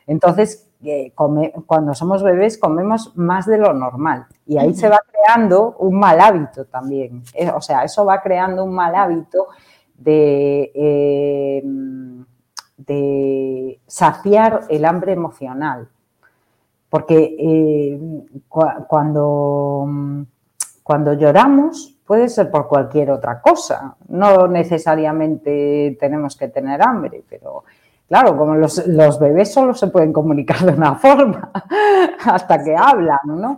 [0.05, 4.75] Entonces, eh, come, cuando somos bebés comemos más de lo normal y ahí uh -huh.
[4.75, 7.23] se va creando un mal hábito también.
[7.33, 9.47] Eh, o sea, eso va creando un mal hábito
[9.97, 11.63] de, eh,
[12.77, 15.87] de saciar el hambre emocional.
[16.89, 17.99] Porque
[18.47, 19.85] cu cuando,
[20.83, 27.63] cuando lloramos puede ser por cualquier otra cosa, no necesariamente tenemos que tener hambre, pero
[28.07, 31.51] Claro, como los, los, bebés solo se pueden comunicar de una forma
[32.23, 33.57] hasta que hablan, ¿no?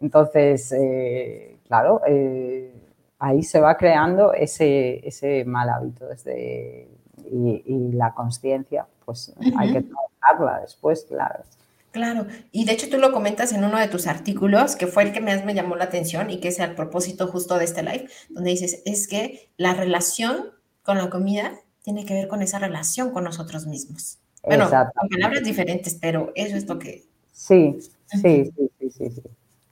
[0.00, 2.74] Entonces, eh, claro, eh,
[3.18, 6.88] ahí se va creando ese, ese mal hábito desde,
[7.30, 9.54] y, y la conciencia, pues uh -huh.
[9.58, 11.44] hay que trabajarla después, claro.
[11.92, 15.12] Claro, y de hecho tú lo comentas en uno de tus artículos, que fue el
[15.12, 18.08] que más me llamó la atención y que es el propósito justo de este live,
[18.30, 20.52] donde dices, es que la relación
[20.82, 24.18] con la comida tiene que ver con esa relación con nosotros mismos.
[24.44, 27.04] Bueno, con palabras diferentes, pero eso es lo que...
[27.32, 29.10] Sí, sí, sí, sí, sí.
[29.10, 29.22] sí.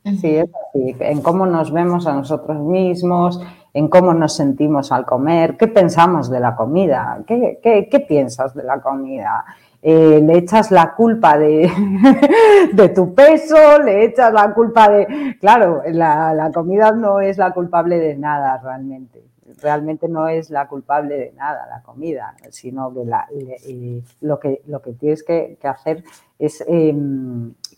[0.02, 0.20] Uh -huh.
[0.20, 3.40] Sí, es así, en cómo nos vemos a nosotros mismos,
[3.74, 8.54] en cómo nos sentimos al comer, qué pensamos de la comida, qué, qué, qué piensas
[8.54, 9.44] de la comida.
[9.82, 11.70] Eh, le echas la culpa de,
[12.72, 15.36] de, tu peso, le echas la culpa de...
[15.40, 19.29] Claro, la, la comida no es la culpable de nada realmente
[19.62, 24.62] realmente no es la culpable de nada, la comida, sino que la, eh, lo, que,
[24.66, 26.04] lo que tienes que, hacer
[26.38, 26.94] es eh,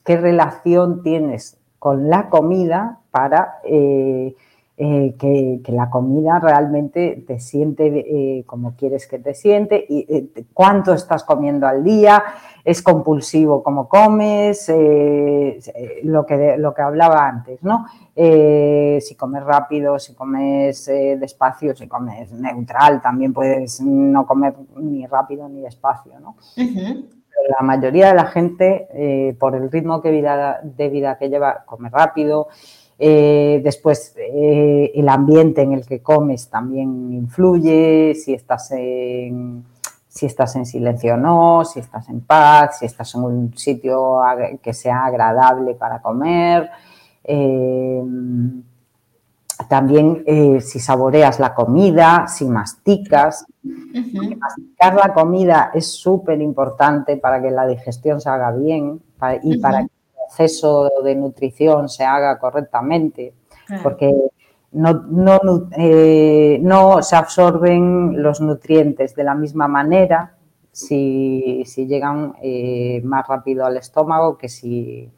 [0.05, 4.35] qué relación tienes con la comida para eh,
[4.79, 10.07] eh, que, que, la comida realmente te siente eh, como quieres que te siente y
[10.09, 12.25] eh, cuánto estás comiendo al día,
[12.65, 14.73] es compulsivo como comes,
[16.05, 17.87] lo, que, lo que hablaba antes, ¿no?
[18.15, 25.51] Si comes rápido, si comes despacio, si comes neutral, también puedes no comer ni rápido
[25.51, 26.37] ni despacio, ¿no?
[26.57, 27.05] Uh -huh
[27.59, 31.89] la mayoría de la gente, por el ritmo que vida, de vida que lleva, come
[31.89, 32.47] rápido,
[33.05, 39.65] eh, después, eh, el ambiente en el que comes también influye, si estás en,
[40.07, 44.21] si estás en silencio o no, si estás en paz, si estás en un sitio
[44.63, 46.71] que sea agradable para comer.
[47.25, 48.05] Eh,
[49.69, 53.47] también eh, si saboreas la comida, si masticas.
[53.65, 59.03] Masticar la comida es súper importante para que la digestión se haga bien
[59.43, 60.02] y para que
[60.33, 63.35] proceso de nutrición se haga correctamente.
[63.83, 64.13] Porque
[64.73, 70.35] no, eh, no, se absorben los nutrientes de la misma manera
[70.73, 75.11] si, llegan eh, más rápido al estómago que si,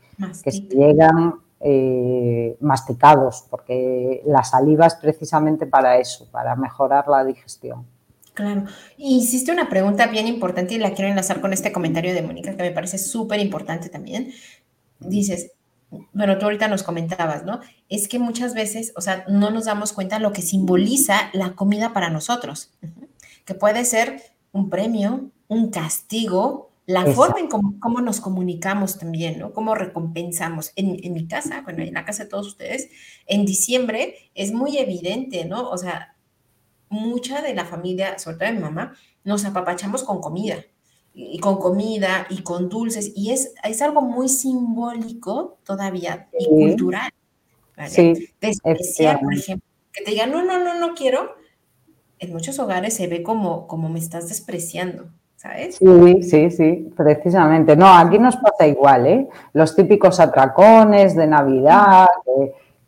[0.71, 7.87] llegan eh, masticados, porque la saliva es precisamente para eso, para mejorar la digestión.
[8.35, 8.65] Claro.
[8.97, 12.65] Hiciste una pregunta bien importante y la quiero enlazar con este comentario de Mónica, que
[12.65, 14.33] me parece súper importante también.
[15.05, 15.53] Dices,
[16.13, 17.61] bueno, tú ahorita nos comentabas, ¿no?
[17.89, 21.93] Es que muchas veces, o sea, no nos damos cuenta lo que simboliza la comida
[21.93, 22.73] para nosotros,
[23.45, 29.53] que puede ser un premio, un castigo, la forma en cómo, nos comunicamos también, ¿no?
[29.53, 30.73] Cómo recompensamos.
[30.77, 32.91] En, en, mi casa, bueno, en la casa de todos ustedes,
[33.27, 35.71] en diciembre es muy evidente, ¿no?
[35.71, 36.15] O sea,
[36.91, 40.63] mucha de la familia, sobre todo de mi mamá, nos apapachamos con comida
[41.15, 47.11] y con comida y con dulces, y es, es algo muy simbólico todavía y cultural.
[47.87, 51.37] Sí, Despreciar, por ejemplo, que te digan, no, no, no, no quiero,
[52.19, 55.07] en muchos hogares se ve como, como me estás despreciando.
[55.37, 55.77] ¿Sabes?
[55.77, 57.77] Sí, sí, sí, precisamente.
[57.77, 59.29] No, aquí nos pasa igual, ¿eh?
[59.53, 62.07] Los típicos atracones de Navidad,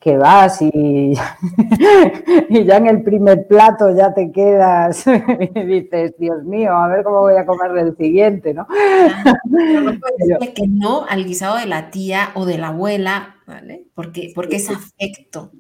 [0.07, 0.69] que vas y,
[2.49, 5.05] y, ya en el primer plato ya te quedas
[5.55, 8.69] y dices, Dios mío, a ver cómo voy a comer el siguiente, ¿no?
[8.69, 13.89] no puedes decirle que no al guisado de la tía o de la abuela, ¿vale?
[13.97, 15.51] Porque, porque es afecto.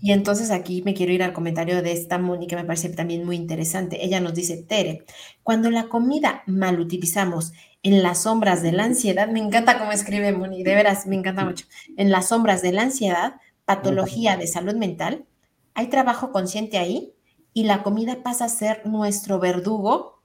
[0.00, 3.36] Y entonces aquí me quiero ir al comentario de esta Mónica, me parece también muy
[3.36, 4.02] interesante.
[4.06, 5.04] Ella nos dice, Tere,
[5.42, 7.52] cuando la comida mal utilizamos
[7.84, 11.44] en las sombras de la ansiedad, me encanta cómo escribe Moni, de veras, me encanta
[11.44, 11.66] mucho.
[11.96, 15.26] En las sombras de la ansiedad, patología de salud mental,
[15.74, 17.14] hay trabajo consciente ahí
[17.52, 20.22] y la comida pasa a ser nuestro verdugo.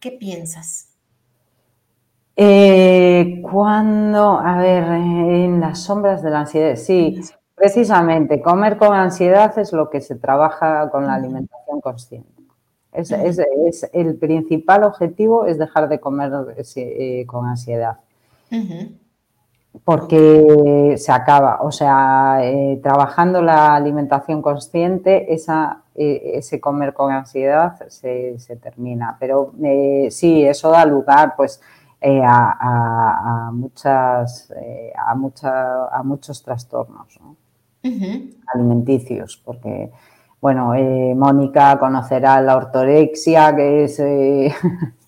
[0.00, 0.88] ¿Qué piensas?
[2.36, 7.20] Eh, cuando, a ver, en las sombras de la ansiedad, sí,
[7.54, 12.33] Precisamente, comer con ansiedad es lo que se trabaja con la alimentación consciente.
[12.94, 13.10] Es,
[13.92, 16.30] el principal objetivo es dejar de comer
[16.76, 17.98] eh, con ansiedad.
[19.84, 27.10] Porque se acaba, o sea, eh, trabajando la alimentación consciente, esa, eh, ese comer con
[27.10, 29.16] ansiedad se, termina.
[29.18, 29.52] Pero
[30.10, 31.60] sí, eso da lugar, pues,
[32.00, 34.52] a, muchas,
[34.96, 37.18] a, a muchos trastornos
[38.54, 39.90] alimenticios, porque,
[40.44, 44.54] bueno, eh, Mónica conocerá la ortorexia, que es, eh,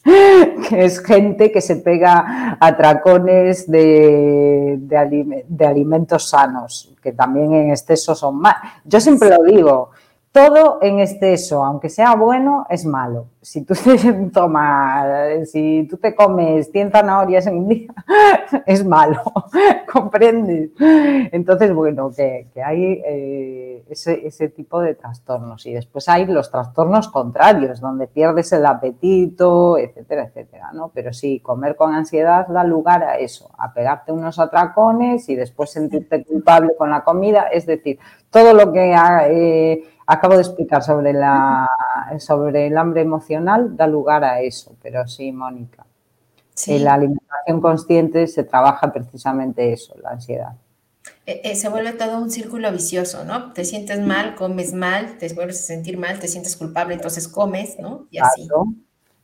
[0.67, 7.69] que es gente que se pega a tracones de, de, alimentos sanos, que también en
[7.69, 8.57] exceso son más.
[8.87, 9.91] Yo siempre lo digo,
[10.37, 13.29] todo en exceso, aunque sea bueno, es malo.
[13.41, 17.95] Si tú te tomas, si tú te comes 100 zanahorias en un día,
[18.67, 19.23] es malo,
[19.91, 20.73] ¿comprendes?
[20.79, 25.65] Entonces, bueno, que, hay eh, ese, tipo de trastornos.
[25.65, 30.91] Y después hay los trastornos contrarios, donde pierdes el apetito, etcétera, etcétera, ¿no?
[30.93, 35.71] Pero sí, comer con ansiedad da lugar a eso, a pegarte unos atracones y después
[35.71, 37.45] sentirte culpable con la comida.
[37.51, 38.95] Es decir, todo lo que...
[39.31, 41.69] Eh, acabo de explicar sobre, la,
[42.19, 45.85] sobre el hambre emocional, da lugar a eso, pero sí, Mónica.
[46.67, 50.55] En la alimentación consciente se trabaja precisamente eso, la ansiedad.
[51.27, 53.53] Eh, eh, se vuelve todo un círculo vicioso, ¿no?
[53.53, 57.79] Te sientes mal, comes mal, te vuelves a sentir mal, te sientes culpable, entonces comes,
[57.79, 58.07] ¿no?
[58.11, 58.49] Y así.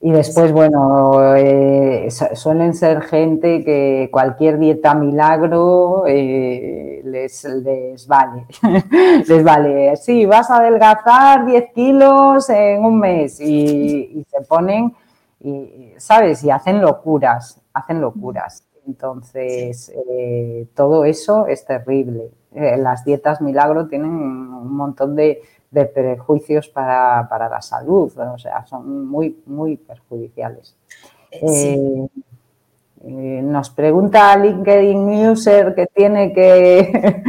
[0.04, 8.46] Y después, bueno, eh, suelen ser gente que cualquier dieta milagro eh, les, les, vale.
[9.28, 9.94] les vale.
[9.94, 14.92] Sí, vas a adelgazar 10 kilos en un mes y, se ponen,
[15.38, 16.42] y, ¿sabes?
[16.42, 18.64] Y hacen locuras, hacen locuras.
[18.84, 22.32] Entonces, eh, todo eso es terrible.
[22.50, 25.42] las dietas milagro tienen un montón de
[25.72, 30.76] de prejuicios para, la salud, o sea, son muy, muy perjudiciales.
[31.32, 32.06] Eh,
[33.04, 37.20] eh, nos pregunta LinkedIn User que tiene que,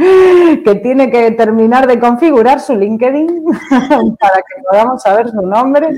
[0.64, 3.44] que tiene que terminar de configurar su LinkedIn
[4.20, 5.88] para que podamos saber su nombre.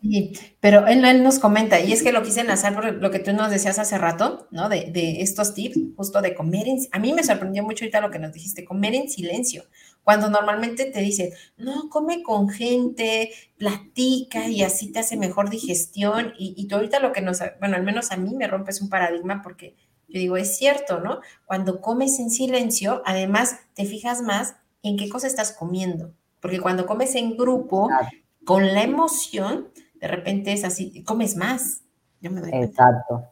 [0.00, 3.20] Sí, pero él, él, nos comenta, y es que lo quise enlazar por lo que
[3.20, 4.68] tú nos decías hace rato, ¿no?
[4.68, 4.90] De,
[5.20, 6.78] estos tips, justo de comer en...
[6.90, 9.62] A mí me sorprendió mucho ahorita lo que nos dijiste, comer en silencio.
[10.04, 16.32] Cuando normalmente te dicen, no, come con gente, platica y así te hace mejor digestión.
[16.38, 18.88] Y, y tú ahorita lo que nos, bueno, al menos a mí me rompes un
[18.88, 19.76] paradigma porque
[20.08, 21.20] yo digo, es cierto, ¿no?
[21.46, 26.12] Cuando comes en silencio, además te fijas más en qué cosa estás comiendo.
[26.40, 27.88] Porque cuando comes en grupo,
[28.44, 29.68] con la emoción,
[30.00, 31.82] de repente es así, comes más.
[32.20, 33.24] exacto,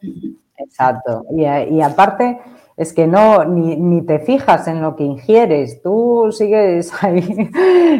[0.56, 1.24] exacto.
[1.36, 2.40] Y, y aparte
[2.80, 7.50] es que no, ni, te fijas en lo que ingieres, tú sigues ahí.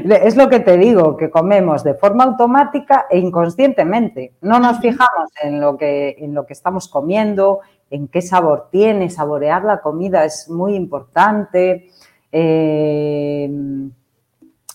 [0.07, 4.33] Es lo que te digo, que comemos de forma automática e inconscientemente.
[4.41, 7.61] No nos fijamos en lo que, en lo que estamos comiendo,
[7.91, 11.91] en qué sabor tiene, saborear la comida es muy importante.
[12.33, 13.51] Eh,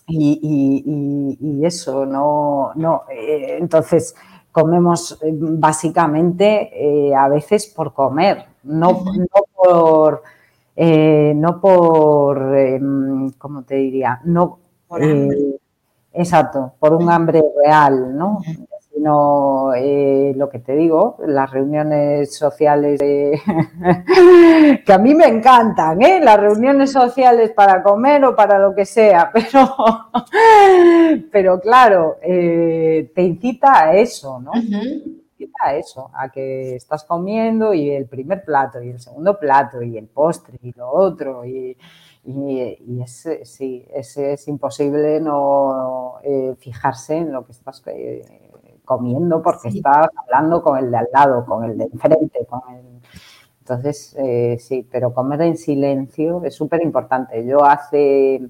[0.08, 3.06] y, eso, no, no.
[3.10, 4.16] Eh, entonces,
[4.51, 9.03] comemos eh, básicamente a veces por comer, no,
[9.55, 10.24] por,
[11.36, 14.22] no por, em, ¿cómo te diría?
[14.26, 14.59] No,
[16.13, 18.41] exacto, por un hambre real, ¿no?
[18.95, 22.99] sino eh, lo que te digo, las reuniones sociales
[24.86, 26.22] que a mí me encantan, ¿eh?
[26.22, 29.76] las reuniones sociales para comer o para lo que sea, pero,
[31.30, 34.51] pero claro, eh, te incita a eso, ¿no?
[35.64, 39.97] A eso, a que estás comiendo y el primer plato y el segundo plato y
[39.97, 41.78] el postre y lo otro y,
[42.24, 46.20] y, es, sí, es, es imposible no
[46.58, 47.82] fijarse en lo que estás
[48.86, 53.01] comiendo porque estás hablando con el de al lado, con el de enfrente, con el...
[53.60, 57.45] Entonces, eh, sí, pero comer en silencio es súper importante.
[57.45, 58.47] Yo hace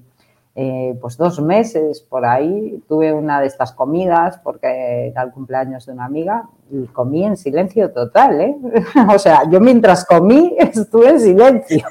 [0.58, 5.84] eh, pues dos meses por ahí tuve una de estas comidas porque era el cumpleaños
[5.84, 8.56] de una amiga y comí en silencio total, ¿eh?
[9.14, 11.86] O sea, yo mientras comí estuve en silencio.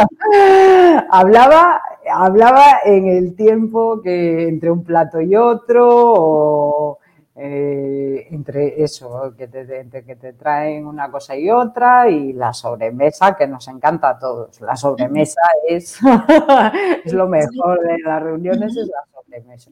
[1.10, 1.80] hablaba,
[2.12, 6.98] hablaba en el tiempo que entre un plato y otro o
[7.38, 9.66] eh, entre eso, que te,
[10.04, 14.58] que te traen una cosa y otra, y la sobremesa, que nos encanta a todos.
[14.62, 15.98] La sobremesa es,
[17.04, 19.70] es lo mejor de las reuniones, es la sobremesa.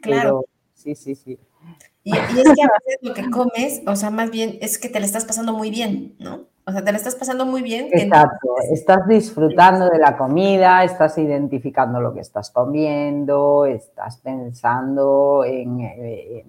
[0.00, 0.44] Claro.
[0.74, 1.38] sí, sí, sí.
[2.02, 4.88] Y, y, es que a veces lo que comes, o sea, más bien es que
[4.88, 6.49] te le estás pasando muy bien, ¿no?
[6.70, 7.88] O sea, te la estás pasando muy bien.
[7.90, 15.80] Exacto, estás disfrutando de la comida, estás identificando lo que estás comiendo, estás pensando en,
[15.80, 16.44] eh,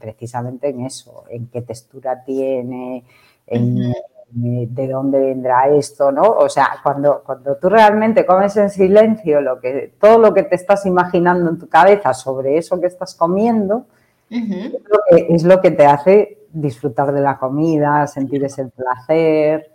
[0.00, 3.04] precisamente en eso, en qué textura tiene,
[3.46, 3.92] en,
[4.30, 6.22] de dónde vendrá esto, ¿no?
[6.22, 10.54] O sea, cuando, cuando tú realmente comes en silencio lo que, todo lo que te
[10.54, 13.84] estás imaginando en tu cabeza sobre eso que estás comiendo,
[14.30, 19.70] es lo que te hace disfrutar de la comida, sentir ese placer.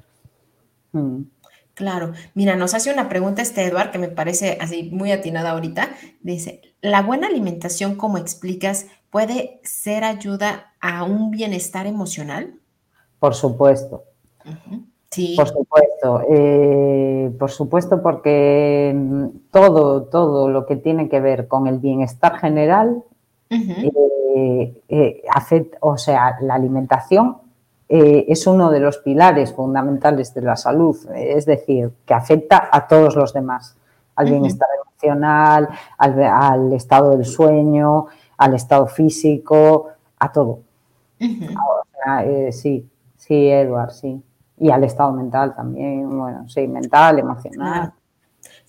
[0.91, 1.23] Mm.
[1.73, 5.89] Claro, mira, nos hace una pregunta este Eduard que me parece así muy atinada ahorita.
[6.21, 12.53] Dice, ¿la buena alimentación, como explicas, puede ser ayuda a un bienestar emocional?
[13.19, 14.03] Por supuesto.
[15.09, 15.35] Sí.
[15.35, 18.95] Por supuesto, eh, por supuesto, porque
[19.51, 23.03] todo, todo lo que tiene que ver con el bienestar general
[23.49, 23.91] eh,
[24.35, 25.23] eh,
[25.81, 27.37] o sea, la alimentación
[27.89, 32.87] eh, es uno de los pilares fundamentales de la salud, es decir, que afecta a
[32.87, 33.77] todos los demás,
[34.15, 38.07] al bienestar emocional, al, estado del sueño,
[38.37, 40.59] al estado físico, a todo.
[42.51, 44.21] sí, sí, Edward, sí.
[44.57, 47.93] Y al estado mental también, bueno, sí, mental, emocional.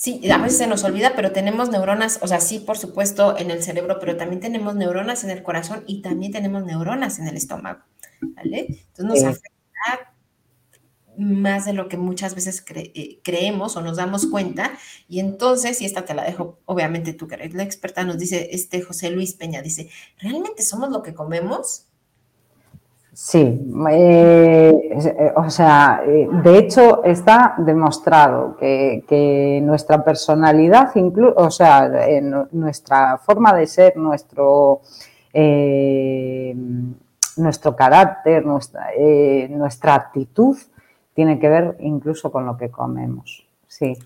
[0.04, 3.50] Sí, a veces se nos olvida, pero tenemos neuronas, o sea, sí, por supuesto, en
[3.50, 7.38] el cerebro, pero también tenemos neuronas en el corazón y también tenemos neuronas en el
[7.38, 7.80] estómago,
[8.20, 8.66] ¿vale?
[8.88, 10.12] Entonces nos afecta
[11.16, 14.76] más de lo que muchas veces eh, creemos o nos damos cuenta.
[15.08, 18.50] Y entonces, y esta te la dejo, obviamente tú que eres la experta, nos dice
[18.52, 19.88] este José Luis Peña, dice,
[20.18, 21.86] ¿realmente somos lo que comemos?
[23.14, 23.38] Sí,
[23.90, 30.90] eh, eh, o sea, eh, de hecho está demostrado que, nuestra personalidad,
[31.36, 31.88] o sea,
[32.50, 34.80] nuestra forma de ser, nuestro,
[37.36, 38.88] nuestro carácter, nuestra,
[39.48, 40.58] nuestra actitud,
[41.14, 43.46] tiene que ver incluso con lo que comemos.
[43.68, 43.96] Sí.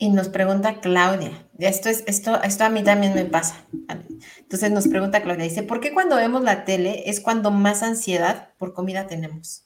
[0.00, 3.56] Y nos pregunta Claudia, esto, es, esto, esto a mí también me pasa.
[4.38, 8.50] Entonces nos pregunta Claudia, dice, ¿por qué cuando vemos la tele es cuando más ansiedad
[8.58, 9.64] por comida tenemos?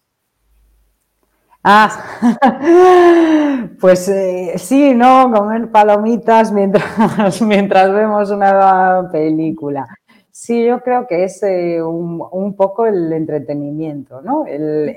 [1.62, 1.90] Ah,
[3.80, 5.30] pues eh, sí, ¿no?
[5.30, 9.86] Comer palomitas mientras, mientras vemos una película.
[10.30, 14.46] Sí, yo creo que es eh, un, poco el entretenimiento, ¿no?
[14.46, 14.96] el,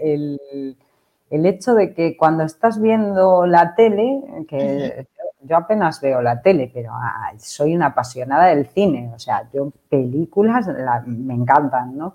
[1.30, 5.08] el hecho de que cuando estás viendo la tele, que
[5.48, 6.91] yo apenas veo la tele, pero
[7.38, 10.68] soy una apasionada del cine, o sea, yo películas
[11.06, 12.14] me encantan, ¿no?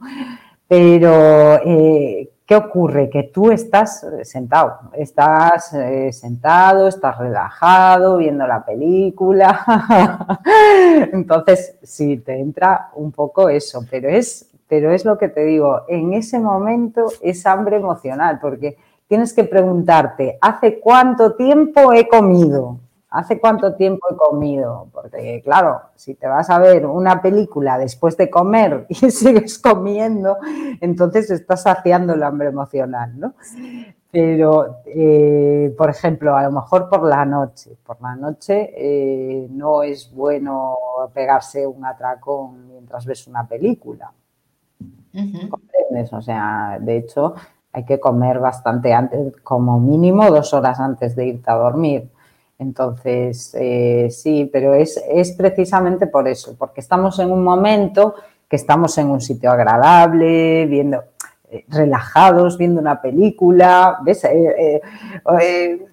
[0.69, 3.11] Pero, eh, ¿qué ocurre?
[3.11, 10.39] Que tú estás sentado, estás eh, sentado, estás relajado, viendo la película.
[11.13, 15.83] Entonces, sí, te entra un poco eso, pero es, pero es lo que te digo,
[15.89, 18.77] en ese momento es hambre emocional, porque
[19.09, 22.79] tienes que preguntarte, ¿hace cuánto tiempo he comido?
[23.11, 24.89] ¿Hace cuánto tiempo he comido?
[24.93, 30.37] Porque, claro, si te vas a ver una película después de comer y sigues comiendo,
[30.81, 33.35] entonces estás saciando el hambre emocional, ¿no?
[34.13, 37.77] Pero, eh, por ejemplo, a lo mejor por la noche.
[37.85, 40.77] Por la noche eh, no es bueno
[41.13, 44.13] pegarse un atracón mientras ves una película.
[45.13, 46.13] ¿Comprendes?
[46.13, 47.35] O sea, de hecho,
[47.73, 52.09] hay que comer bastante antes, como mínimo dos horas antes de irte a dormir.
[52.61, 55.01] Entonces, eh, sí, pero es,
[55.39, 58.15] precisamente por eso, porque estamos en un momento
[58.47, 61.03] que estamos en un sitio agradable, viendo,
[61.51, 64.25] eh, relajados, viendo una película, ¿ves?
[64.25, 64.79] Eh,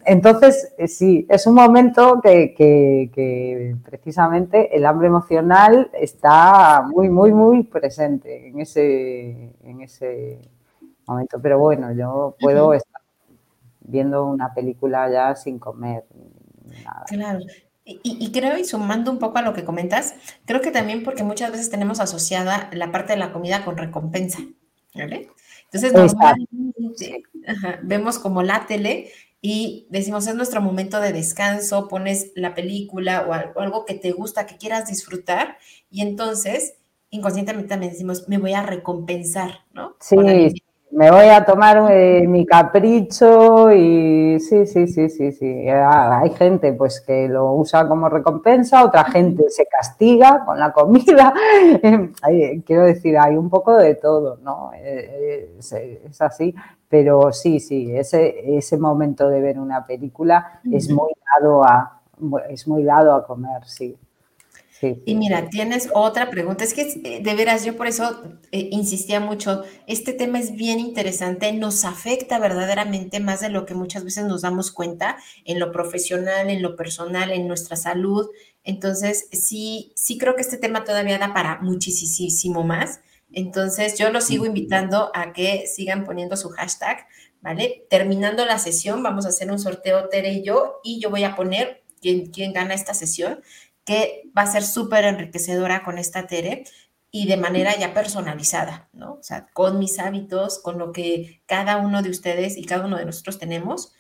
[0.06, 8.50] entonces, sí, es un momento que, precisamente el hambre emocional está muy, muy, muy presente
[8.50, 10.42] en ese, en ese
[11.08, 11.40] momento.
[11.42, 13.02] Pero bueno, yo puedo estar
[13.80, 16.04] viendo una película ya sin comer
[17.08, 17.40] Claro.
[17.90, 21.52] Y, creo, y sumando un poco a lo que comentas, creo que también porque muchas
[21.52, 24.40] veces tenemos asociada la parte de la comida con recompensa,
[24.94, 25.30] ¿vale?
[25.72, 27.24] Entonces, normalmente
[27.84, 29.12] vemos como la tele
[29.42, 34.46] y decimos, es nuestro momento de descanso, pones la película o algo, que te gusta,
[34.48, 35.58] que quieras disfrutar,
[35.90, 36.74] y entonces
[37.10, 39.96] inconscientemente también decimos, me voy a recompensar, ¿no?
[40.02, 40.18] Sí,
[40.92, 45.70] me voy a tomar eh, mi capricho y sí, sí, sí, sí, sí.
[45.70, 50.72] Ah, hay gente pues que lo usa como recompensa, otra gente se castiga con la
[50.72, 51.34] comida.
[52.66, 54.72] Quiero decir, hay un poco de todo, ¿no?
[54.76, 56.56] Eh, es, así,
[56.88, 62.02] pero sí, sí, ese, ese momento de ver una película es muy dado a,
[62.50, 63.98] es muy dado a comer, sí
[64.82, 66.64] y mira, tienes otra pregunta.
[66.64, 69.64] Es que eh, de veras, yo por eso eh, insistía mucho.
[69.88, 74.42] Este tema es bien interesante, nos afecta verdaderamente más de lo que muchas veces nos
[74.42, 78.28] damos cuenta en lo profesional, en lo personal, en nuestra salud.
[78.64, 83.00] Entonces, sí, sí creo que este tema todavía da para muchísimo más.
[83.32, 87.08] Entonces, yo los sigo invitando a que sigan poniendo su hashtag,
[87.42, 87.86] ¿vale?
[87.90, 91.36] Terminando la sesión, vamos a hacer un sorteo Tere y yo, y yo voy a
[91.36, 93.42] poner quién, quién gana esta sesión
[93.88, 96.66] que va a ser súper enriquecedora con esta Tere
[97.10, 99.14] y de manera ya personalizada, ¿no?
[99.14, 102.98] O sea, con mis hábitos, con lo que cada uno de ustedes y cada uno
[102.98, 103.94] de nosotros tenemos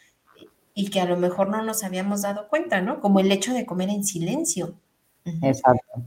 [0.73, 2.99] y que a lo mejor no nos habíamos dado cuenta, ¿no?
[2.99, 4.75] Como el hecho de comer en silencio.
[5.41, 6.03] Exacto.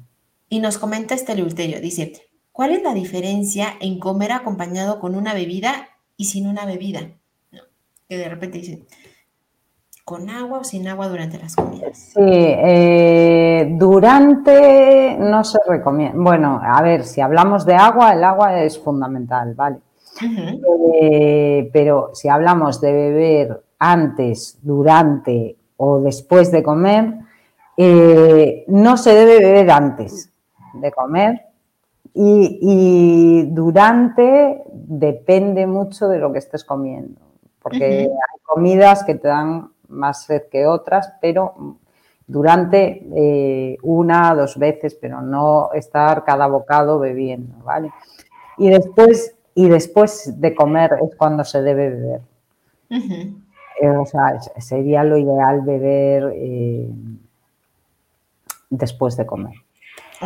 [0.50, 5.32] Y nos comenta este Ulterio, dice, ¿cuál es la diferencia en comer acompañado con una
[5.32, 7.12] bebida y sin una bebida?
[8.10, 8.84] Que de repente dice,
[10.10, 11.96] ¿Con agua o sin agua durante las comidas?
[11.96, 16.20] Sí, eh, durante no se recomienda.
[16.20, 19.78] Bueno, a ver, si hablamos de agua, el agua es fundamental, ¿vale?
[21.00, 27.14] Eh, pero si hablamos de beber antes, durante o después de comer,
[27.76, 30.32] eh, no se debe beber antes
[30.74, 31.40] de comer
[32.14, 37.20] y, durante depende mucho de lo que estés comiendo,
[37.62, 41.78] porque hay comidas que te dan más sed que otras, pero
[42.30, 47.90] durante eh, una, dos veces, pero no estar cada bocado bebiendo, ¿vale?
[48.56, 52.20] Y después, y después de comer es cuando se debe beber.
[52.88, 56.88] Eh, o sea, sería lo ideal beber eh,
[58.68, 59.54] después de comer.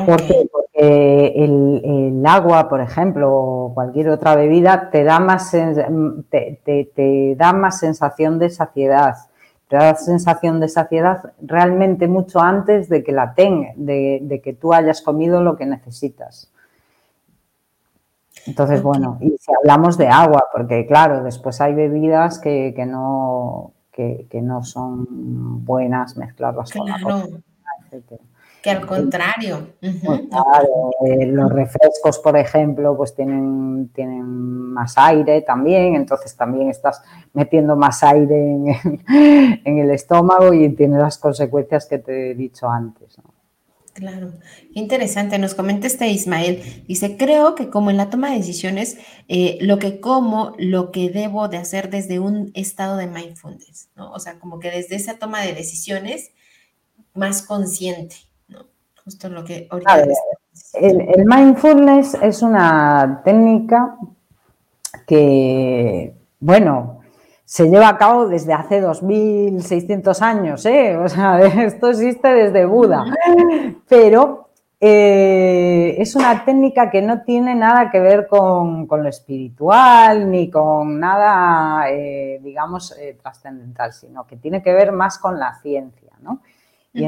[0.04, 7.52] Porque el, agua, por ejemplo, o cualquier otra bebida, te da más, te, te da
[7.52, 9.14] más sensación de saciedad
[9.68, 14.72] te da sensación de saciedad realmente mucho antes de que la tenga, de, que tú
[14.72, 16.50] hayas comido lo que necesitas.
[18.46, 24.28] Entonces, bueno, y si hablamos de agua, porque claro, después hay bebidas que, no, que,
[24.42, 27.26] no son buenas mezclarlas con agua.
[28.64, 29.74] Que al contrario.
[29.78, 36.70] Pues claro, eh, los refrescos, por ejemplo, pues tienen, tienen más aire también, entonces también
[36.70, 37.02] estás
[37.34, 43.18] metiendo más aire en, el estómago y tiene las consecuencias que te he dicho antes.
[43.92, 44.32] Claro,
[44.72, 45.38] interesante.
[45.38, 46.84] Nos comenta este Ismael.
[46.88, 48.96] Dice, creo que como en la toma de decisiones,
[49.28, 54.10] eh, lo que como, lo que debo de hacer desde un estado de mindfulness, ¿no?
[54.12, 56.30] O sea, como que desde esa toma de decisiones
[57.12, 58.16] más consciente.
[59.04, 60.04] Justo lo que ahorita...
[60.80, 63.98] el, mindfulness es una técnica
[65.06, 67.00] que, bueno,
[67.44, 70.96] se lleva a cabo desde hace 2600 años, ¿eh?
[70.96, 73.04] O sea, esto existe desde Buda,
[73.88, 74.48] pero
[74.80, 80.98] eh, es una técnica que no tiene nada que ver con, lo espiritual ni con
[80.98, 86.40] nada, eh, digamos, eh, trascendental, sino que tiene que ver más con la ciencia, ¿no?
[86.92, 87.04] Y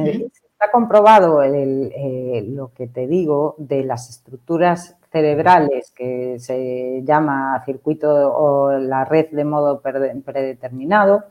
[0.58, 8.72] está comprobado lo que te digo de las estructuras cerebrales que se llama circuito o
[8.72, 11.24] la red de modo predeterminado,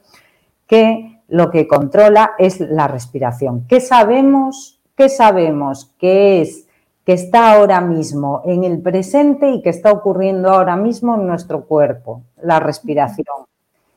[0.68, 3.66] que lo que controla es la respiración.
[3.68, 5.92] ¿Qué sabemos ¿Qué sabemos?
[6.00, 6.68] Que es
[7.06, 11.66] que está ahora mismo en el presente y que está ocurriendo ahora mismo en nuestro
[11.66, 13.46] cuerpo, la respiración.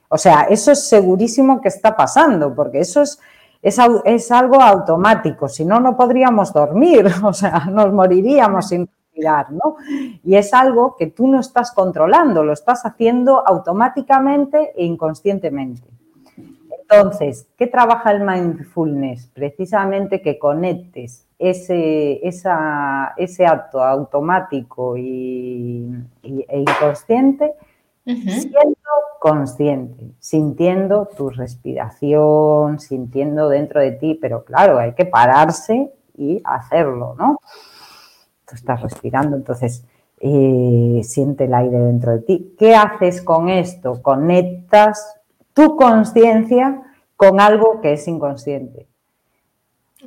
[0.09, 3.18] O sea, eso es segurísimo que está pasando, porque eso es,
[3.63, 9.77] es, algo automático, si no, no podríamos dormir, o sea, nos moriríamos sin respirar, ¿no?
[10.25, 15.83] Y es algo que tú no estás controlando, lo estás haciendo automáticamente e inconscientemente.
[16.91, 19.27] Entonces, ¿qué trabaja el mindfulness?
[19.35, 25.87] Precisamente que conectes ese, ese acto automático y,
[26.23, 27.55] e inconsciente
[28.15, 28.77] siendo
[29.21, 37.15] consciente, sintiendo tu respiración, sintiendo dentro de ti, pero claro, hay que pararse y hacerlo,
[37.19, 37.39] ¿no?
[38.47, 39.85] Tú estás respirando, entonces
[40.21, 42.55] eh, siente el aire dentro de ti.
[42.59, 44.01] ¿Qué haces con esto?
[44.03, 45.21] Conectas
[45.53, 46.83] tu conciencia
[47.17, 48.87] con algo que es inconsciente.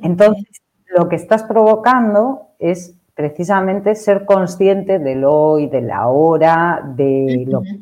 [0.00, 7.44] Entonces, lo que estás provocando es precisamente ser consciente del hoy, de la hora, de
[7.46, 7.80] lo que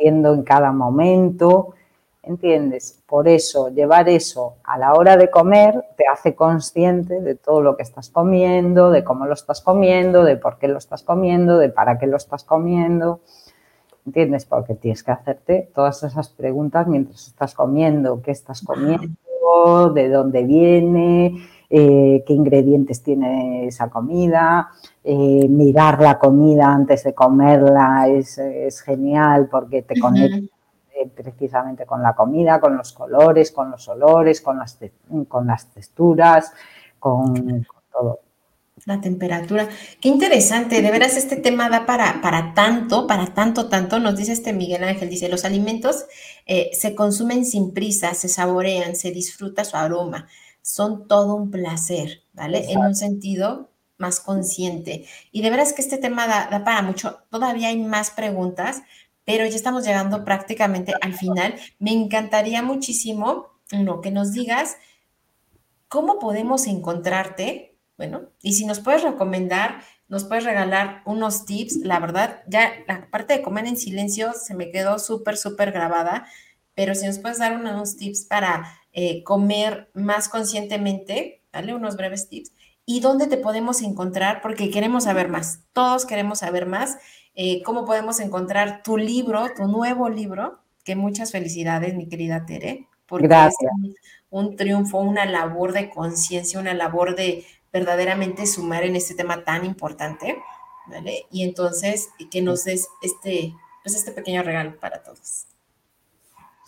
[0.00, 1.74] en cada momento.
[2.22, 3.02] ¿Entiendes?
[3.06, 7.76] Por eso, llevar eso a la hora de comer te hace consciente de todo lo
[7.76, 11.70] que estás comiendo, de cómo lo estás comiendo, de por qué lo estás comiendo, de
[11.70, 13.20] para qué lo estás comiendo.
[14.06, 14.44] ¿entiendes?
[14.44, 20.44] Porque tienes que hacerte todas esas preguntas mientras estás comiendo, qué estás comiendo, de dónde
[20.44, 21.36] viene,
[21.70, 24.70] eh, qué ingredientes tiene esa comida,
[25.04, 30.52] eh, mirar la comida antes de comerla es, genial porque te conecta
[30.96, 34.78] eh, precisamente con la comida, con los colores, con los olores, con las,
[35.28, 36.52] con las texturas,
[36.98, 38.20] con todo.
[38.86, 39.68] La temperatura.
[40.00, 43.98] Qué interesante, de veras este tema da para, para tanto, para tanto, tanto.
[43.98, 46.06] Nos dice este Miguel Ángel, dice, los alimentos
[46.46, 50.26] eh, se consumen sin prisa, se saborean, se disfruta su aroma,
[50.72, 52.70] son todo un placer, ¿vale?
[52.70, 55.06] En un sentido más consciente.
[55.32, 57.20] Y de veras que este tema da, da para mucho.
[57.30, 58.82] Todavía hay más preguntas,
[59.24, 61.54] pero ya estamos llegando prácticamente al final.
[61.78, 64.76] Me encantaría muchísimo, uno, que nos digas
[65.88, 72.00] cómo podemos encontrarte bueno, y si nos puedes recomendar, nos puedes regalar unos tips, la
[72.00, 76.26] verdad, ya la parte de comer en silencio se me quedó súper, súper grabada,
[76.74, 82.28] pero si nos puedes dar unos tips para eh, comer más conscientemente, dale unos breves
[82.28, 82.52] tips,
[82.84, 86.98] y dónde te podemos encontrar, porque queremos saber más, todos queremos saber más,
[87.34, 92.88] eh, cómo podemos encontrar tu libro, tu nuevo libro, que muchas felicidades, mi querida Tere,
[93.06, 93.54] porque es
[94.30, 99.64] un triunfo, una labor de conciencia, una labor de verdaderamente sumar en este tema tan
[99.64, 100.36] importante,
[100.86, 101.26] ¿vale?
[101.30, 105.46] Y entonces que nos des este, pues este pequeño regalo para todos.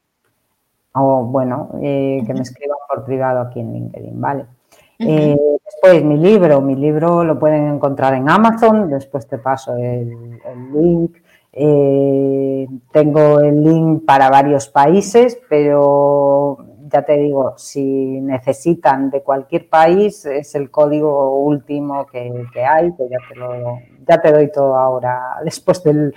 [0.94, 4.46] O bueno, eh, que me escriban por privado aquí en LinkedIn, ¿vale?
[4.98, 10.40] Después, mi libro, mi libro lo pueden encontrar en Amazon, después te paso el,
[10.72, 11.18] link.
[11.58, 19.70] Eh, tengo el link para varios países, pero ya te digo, si necesitan de cualquier
[19.70, 22.20] país, es el código último que,
[22.68, 26.14] hay, que ya te, lo, ya te doy todo ahora después del,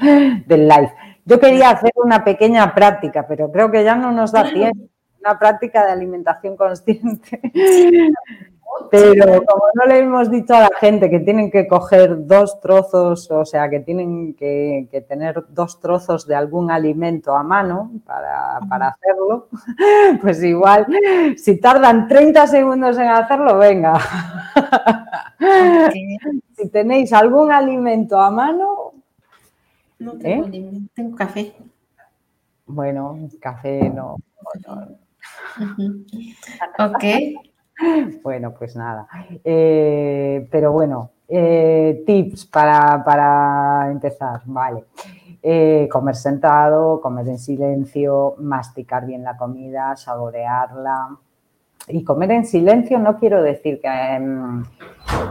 [0.46, 0.92] del live.
[1.24, 4.88] Yo quería hacer una pequeña práctica, pero creo que ya no nos da tiempo.
[5.20, 7.40] Una práctica de alimentación consciente.
[8.90, 13.30] Pero como no le hemos dicho a la gente que tienen que coger dos trozos,
[13.30, 19.48] o sea, que tienen que, tener dos trozos de algún alimento a mano para, hacerlo,
[20.22, 20.86] pues igual,
[21.36, 23.98] si tardan 30 segundos en hacerlo, venga.
[26.58, 28.92] Si tenéis algún alimento a mano...
[30.00, 30.80] No tengo, ¿eh?
[30.92, 31.54] tengo café.
[32.66, 34.16] Bueno, café no.
[36.78, 37.04] Ok.
[38.22, 39.06] Bueno, pues nada.
[39.44, 44.84] Eh, pero bueno, eh, tips para, para, empezar, vale.
[45.42, 51.16] Eh, comer sentado, comer en silencio, masticar bien la comida, saborearla.
[51.88, 54.62] Y comer en silencio no quiero decir que, em,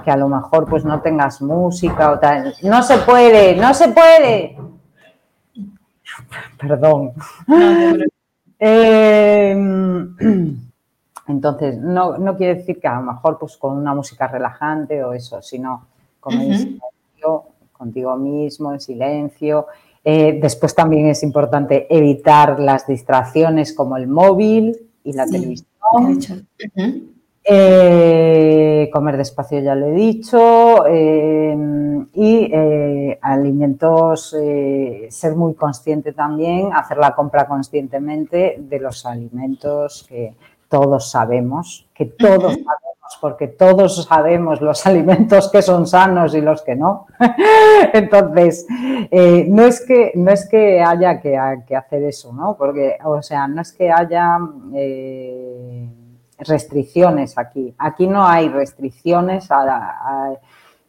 [0.04, 2.56] que a lo mejor pues no tengas música o tal.
[2.64, 4.58] No se puede, no se puede.
[6.58, 7.12] Perdón.
[8.60, 10.16] Em,
[11.28, 15.14] entonces, no, no, quiere decir que a lo mejor pues con una música relajante o
[15.14, 15.86] eso, sino
[16.20, 19.68] comer en silencio, contigo mismo, en silencio.
[20.04, 25.68] Eh, después también es importante evitar las distracciones como el móvil y la televisión.
[27.50, 31.58] Eh, comer despacio ya lo he dicho eh,
[32.14, 34.36] y eh, alimentos,
[35.10, 40.34] ser muy consciente también, hacer la compra conscientemente de los alimentos que
[40.70, 46.61] todos sabemos, que todos sabemos, porque todos sabemos los alimentos que son sanos y los
[46.61, 47.07] que no.
[47.93, 52.57] Entonces, no, es que, no es que haya que, que, hacer eso, ¿no?
[52.57, 54.38] Porque, o sea, no es que haya
[56.39, 57.74] restricciones aquí.
[57.78, 59.49] Aquí no hay restricciones,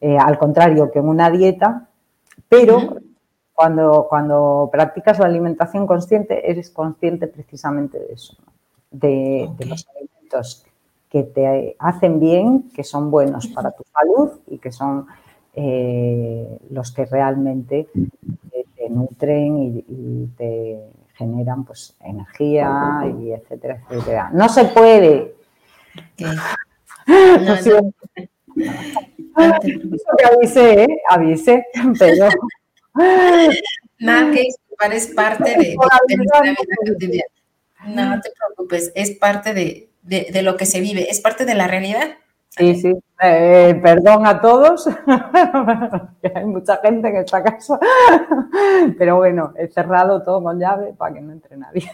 [0.00, 1.88] eh, al contrario que en una dieta,
[2.48, 2.98] pero
[3.52, 8.36] cuando, cuando practicas la alimentación consciente, eres consciente precisamente de eso,
[8.91, 10.64] de, los alimentos
[11.11, 15.07] que te hacen bien, que son buenos para tu salud y que son
[15.55, 20.80] eh, los que realmente te, nutren y, te
[21.14, 24.30] generan pues energía y etcétera, etcétera.
[24.32, 25.34] No se puede.
[27.09, 27.55] No,
[29.62, 31.01] que avise, ¿eh?
[31.09, 31.64] avise,
[31.99, 32.28] pero...
[34.01, 34.49] Nada que
[34.93, 35.76] es parte de,
[37.86, 41.68] No te preocupes, es parte de, de, lo que se vive, es parte de la
[41.68, 42.16] realidad.
[42.50, 42.92] Sí, sí.
[43.22, 44.86] Eh, perdón a todos,
[46.34, 47.78] hay mucha gente en esta casa,
[48.98, 51.90] pero bueno, he cerrado todo con llave para que no entre nadie.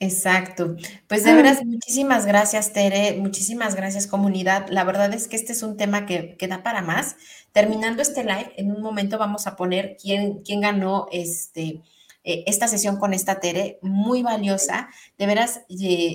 [0.00, 0.76] Exacto.
[1.08, 3.16] Pues de veras, muchísimas gracias, Tere.
[3.18, 4.66] Muchísimas gracias, comunidad.
[4.68, 7.16] La verdad es que este es un tema que, da para más.
[7.52, 11.82] Terminando este live, en un momento vamos a poner quién, quién ganó este,
[12.30, 14.90] eh, esta sesión con esta Tere, muy valiosa.
[15.16, 15.62] De veras,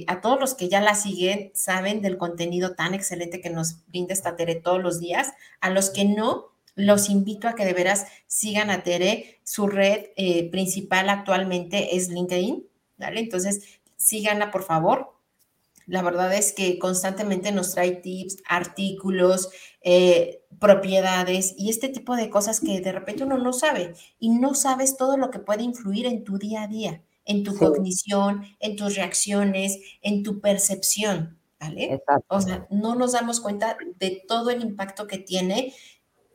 [0.08, 4.14] a todos los que ya la siguen, saben del contenido tan excelente que nos brinda
[4.14, 5.34] esta Tere todos los días.
[5.62, 9.40] A los que no, los invito a que de veras sigan a Tere.
[9.44, 12.68] Su red eh, principal actualmente es LinkedIn
[13.12, 15.14] entonces, síganla, por favor.
[15.86, 19.50] La verdad es que constantemente nos trae tips, artículos,
[19.82, 24.54] eh, propiedades y este tipo de cosas que de repente uno no sabe y no
[24.56, 28.76] sabes todo lo que puede influir en tu día a día, en tu cognición, en
[28.76, 32.02] tus reacciones, en tu percepción, ¿vale?
[32.28, 35.74] O sea, no nos damos cuenta de todo el impacto que tiene,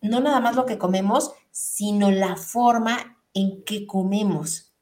[0.01, 4.73] no nada más lo que comemos, sino la forma en que comemos.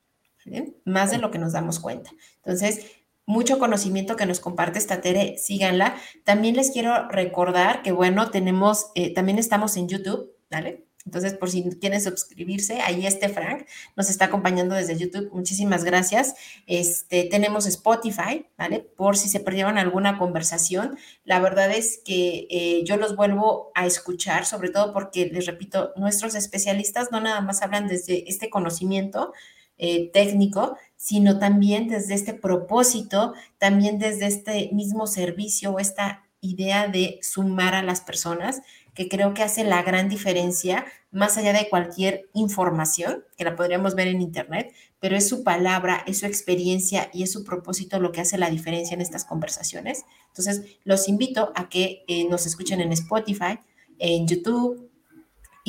[0.84, 2.10] Más de lo que nos damos cuenta.
[2.36, 2.95] Entonces,
[3.26, 5.96] mucho conocimiento que nos comparte esta Tere, síganla.
[6.24, 10.86] También les quiero recordar que, bueno, tenemos, eh, también estamos en YouTube, ¿vale?
[11.06, 15.30] Entonces, por si quieren suscribirse, ahí este Frank nos está acompañando desde YouTube.
[15.32, 16.34] Muchísimas gracias.
[16.66, 18.80] Este, tenemos Spotify, ¿vale?
[18.80, 20.98] Por si se perdieron alguna conversación.
[21.24, 25.92] La verdad es que eh, yo los vuelvo a escuchar, sobre todo porque, les repito,
[25.94, 29.32] nuestros especialistas no nada más hablan desde este conocimiento,
[29.78, 36.88] eh, técnico, sino también desde este propósito, también desde este mismo servicio o esta idea
[36.88, 38.62] de sumar a las personas,
[38.94, 43.94] que creo que hace la gran diferencia, más allá de cualquier información, que la podríamos
[43.94, 48.10] ver en Internet, pero es su palabra, es su experiencia y es su propósito lo
[48.10, 50.04] que hace la diferencia en estas conversaciones.
[50.28, 53.60] Entonces, los invito a que eh, nos escuchen en Spotify,
[53.98, 54.85] en YouTube,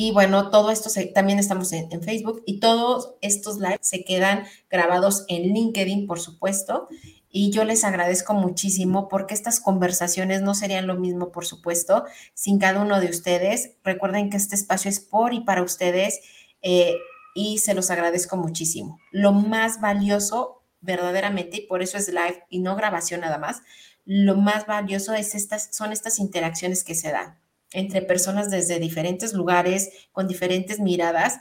[0.00, 5.24] y bueno, todo esto también estamos en, Facebook y todos estos lives se quedan grabados
[5.26, 6.86] en LinkedIn, por supuesto.
[7.28, 12.60] Y yo les agradezco muchísimo porque estas conversaciones no serían lo mismo, por supuesto, sin
[12.60, 13.72] cada uno de ustedes.
[13.82, 16.20] Recuerden que este espacio es por y para ustedes
[16.62, 16.94] eh,
[17.34, 19.00] y se los agradezco muchísimo.
[19.10, 23.62] Lo más valioso, verdaderamente, y por eso es live y no grabación nada más,
[24.04, 27.36] lo más valioso es estas, son estas interacciones que se dan
[27.72, 31.40] entre personas desde diferentes lugares, con diferentes miradas,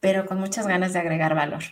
[0.00, 1.62] pero con muchas ganas de agregar valor.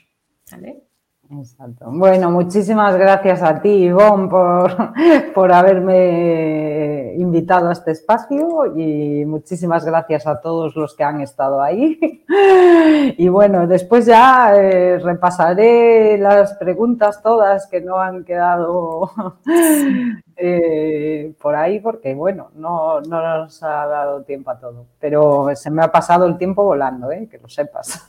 [0.50, 0.82] ¿Vale?
[1.30, 1.86] Exacto.
[1.88, 4.92] Bueno, muchísimas gracias a ti, Ivonne, por,
[5.34, 11.60] por haberme invitado a este espacio y muchísimas gracias a todos los que han estado
[11.60, 12.22] ahí.
[13.18, 19.10] Y bueno, después ya eh, repasaré las preguntas todas que no han quedado
[20.36, 24.86] eh, por ahí, porque bueno, no, nos ha dado tiempo a todo.
[25.00, 27.26] Pero se me ha pasado el tiempo volando, ¿eh?
[27.30, 28.06] que lo sepas.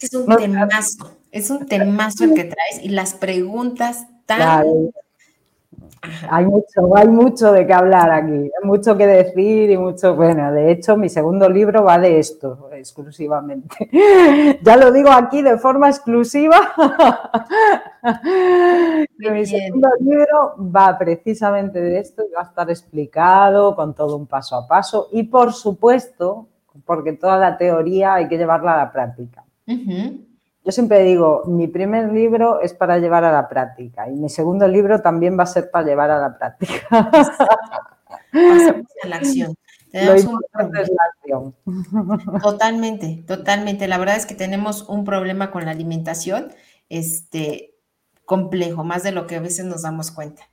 [0.00, 4.64] Es un temazo, es un temazo el que traes y las preguntas tan...
[6.30, 10.52] Hay mucho, hay mucho de qué hablar aquí, hay mucho que decir y mucho, bueno,
[10.52, 13.88] de hecho mi segundo libro va de esto exclusivamente.
[14.62, 16.56] Ya lo digo aquí de forma exclusiva.
[19.18, 24.26] mi segundo libro va precisamente de esto y va a estar explicado con todo un
[24.26, 26.48] paso a paso y por supuesto,
[26.84, 29.44] porque toda la teoría hay que llevarla a la práctica.
[30.66, 34.66] Yo siempre digo, mi primer libro es para llevar a la práctica y mi segundo
[34.66, 37.08] libro también va a ser para llevar a la práctica.
[38.32, 39.54] Pasamos a la acción.
[39.92, 41.54] Lo importante es la acción.
[42.42, 43.86] Totalmente, totalmente.
[43.86, 46.52] La verdad es que tenemos un problema con la alimentación,
[46.88, 47.76] este,
[48.24, 50.50] complejo, más de lo que a veces nos damos cuenta.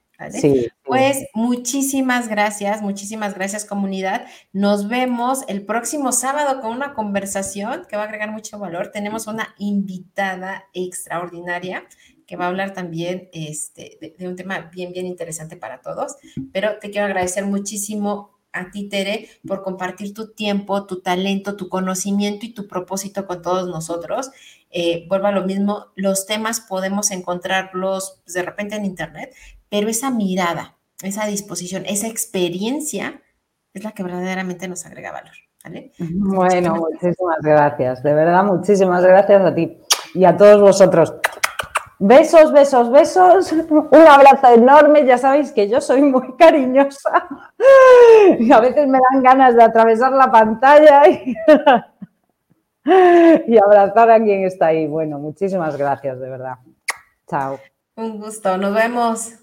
[0.84, 4.26] Pues muchísimas gracias, muchísimas gracias comunidad.
[4.51, 8.91] Nos vemos el próximo sábado con una conversación que va a agregar mucho valor.
[8.91, 11.86] Tenemos una invitada extraordinaria
[12.28, 16.16] que va a hablar también este, de, de un tema bien, bien interesante para todos.
[16.51, 21.70] Pero te quiero agradecer muchísimo a ti, Tere, por compartir tu tiempo, tu talento, tu
[21.70, 24.30] conocimiento y tu propósito con todos nosotros.
[24.70, 29.36] Eh, vuelvo a lo mismo, los temas podemos encontrarlos pues, de repente en Internet,
[29.74, 33.24] pero esa mirada, esa disposición, esa experiencia
[33.74, 35.34] es la que verdaderamente nos agrega valor.
[35.63, 35.91] ¿vale?
[35.97, 39.76] Bueno, muchísimas gracias, de verdad, muchísimas gracias a ti
[40.13, 41.15] y a todos vosotros.
[41.97, 43.51] Besos, besos, besos.
[43.71, 45.07] Un abrazo enorme.
[45.07, 47.28] Ya sabéis que yo soy muy cariñosa.
[48.39, 51.36] Y a veces me dan ganas de atravesar la pantalla y,
[53.47, 54.86] y abrazar a quien está ahí.
[54.86, 56.57] Bueno, muchísimas gracias, de verdad.
[57.28, 57.57] Chao.
[57.95, 58.57] Un gusto.
[58.57, 59.42] Nos vemos.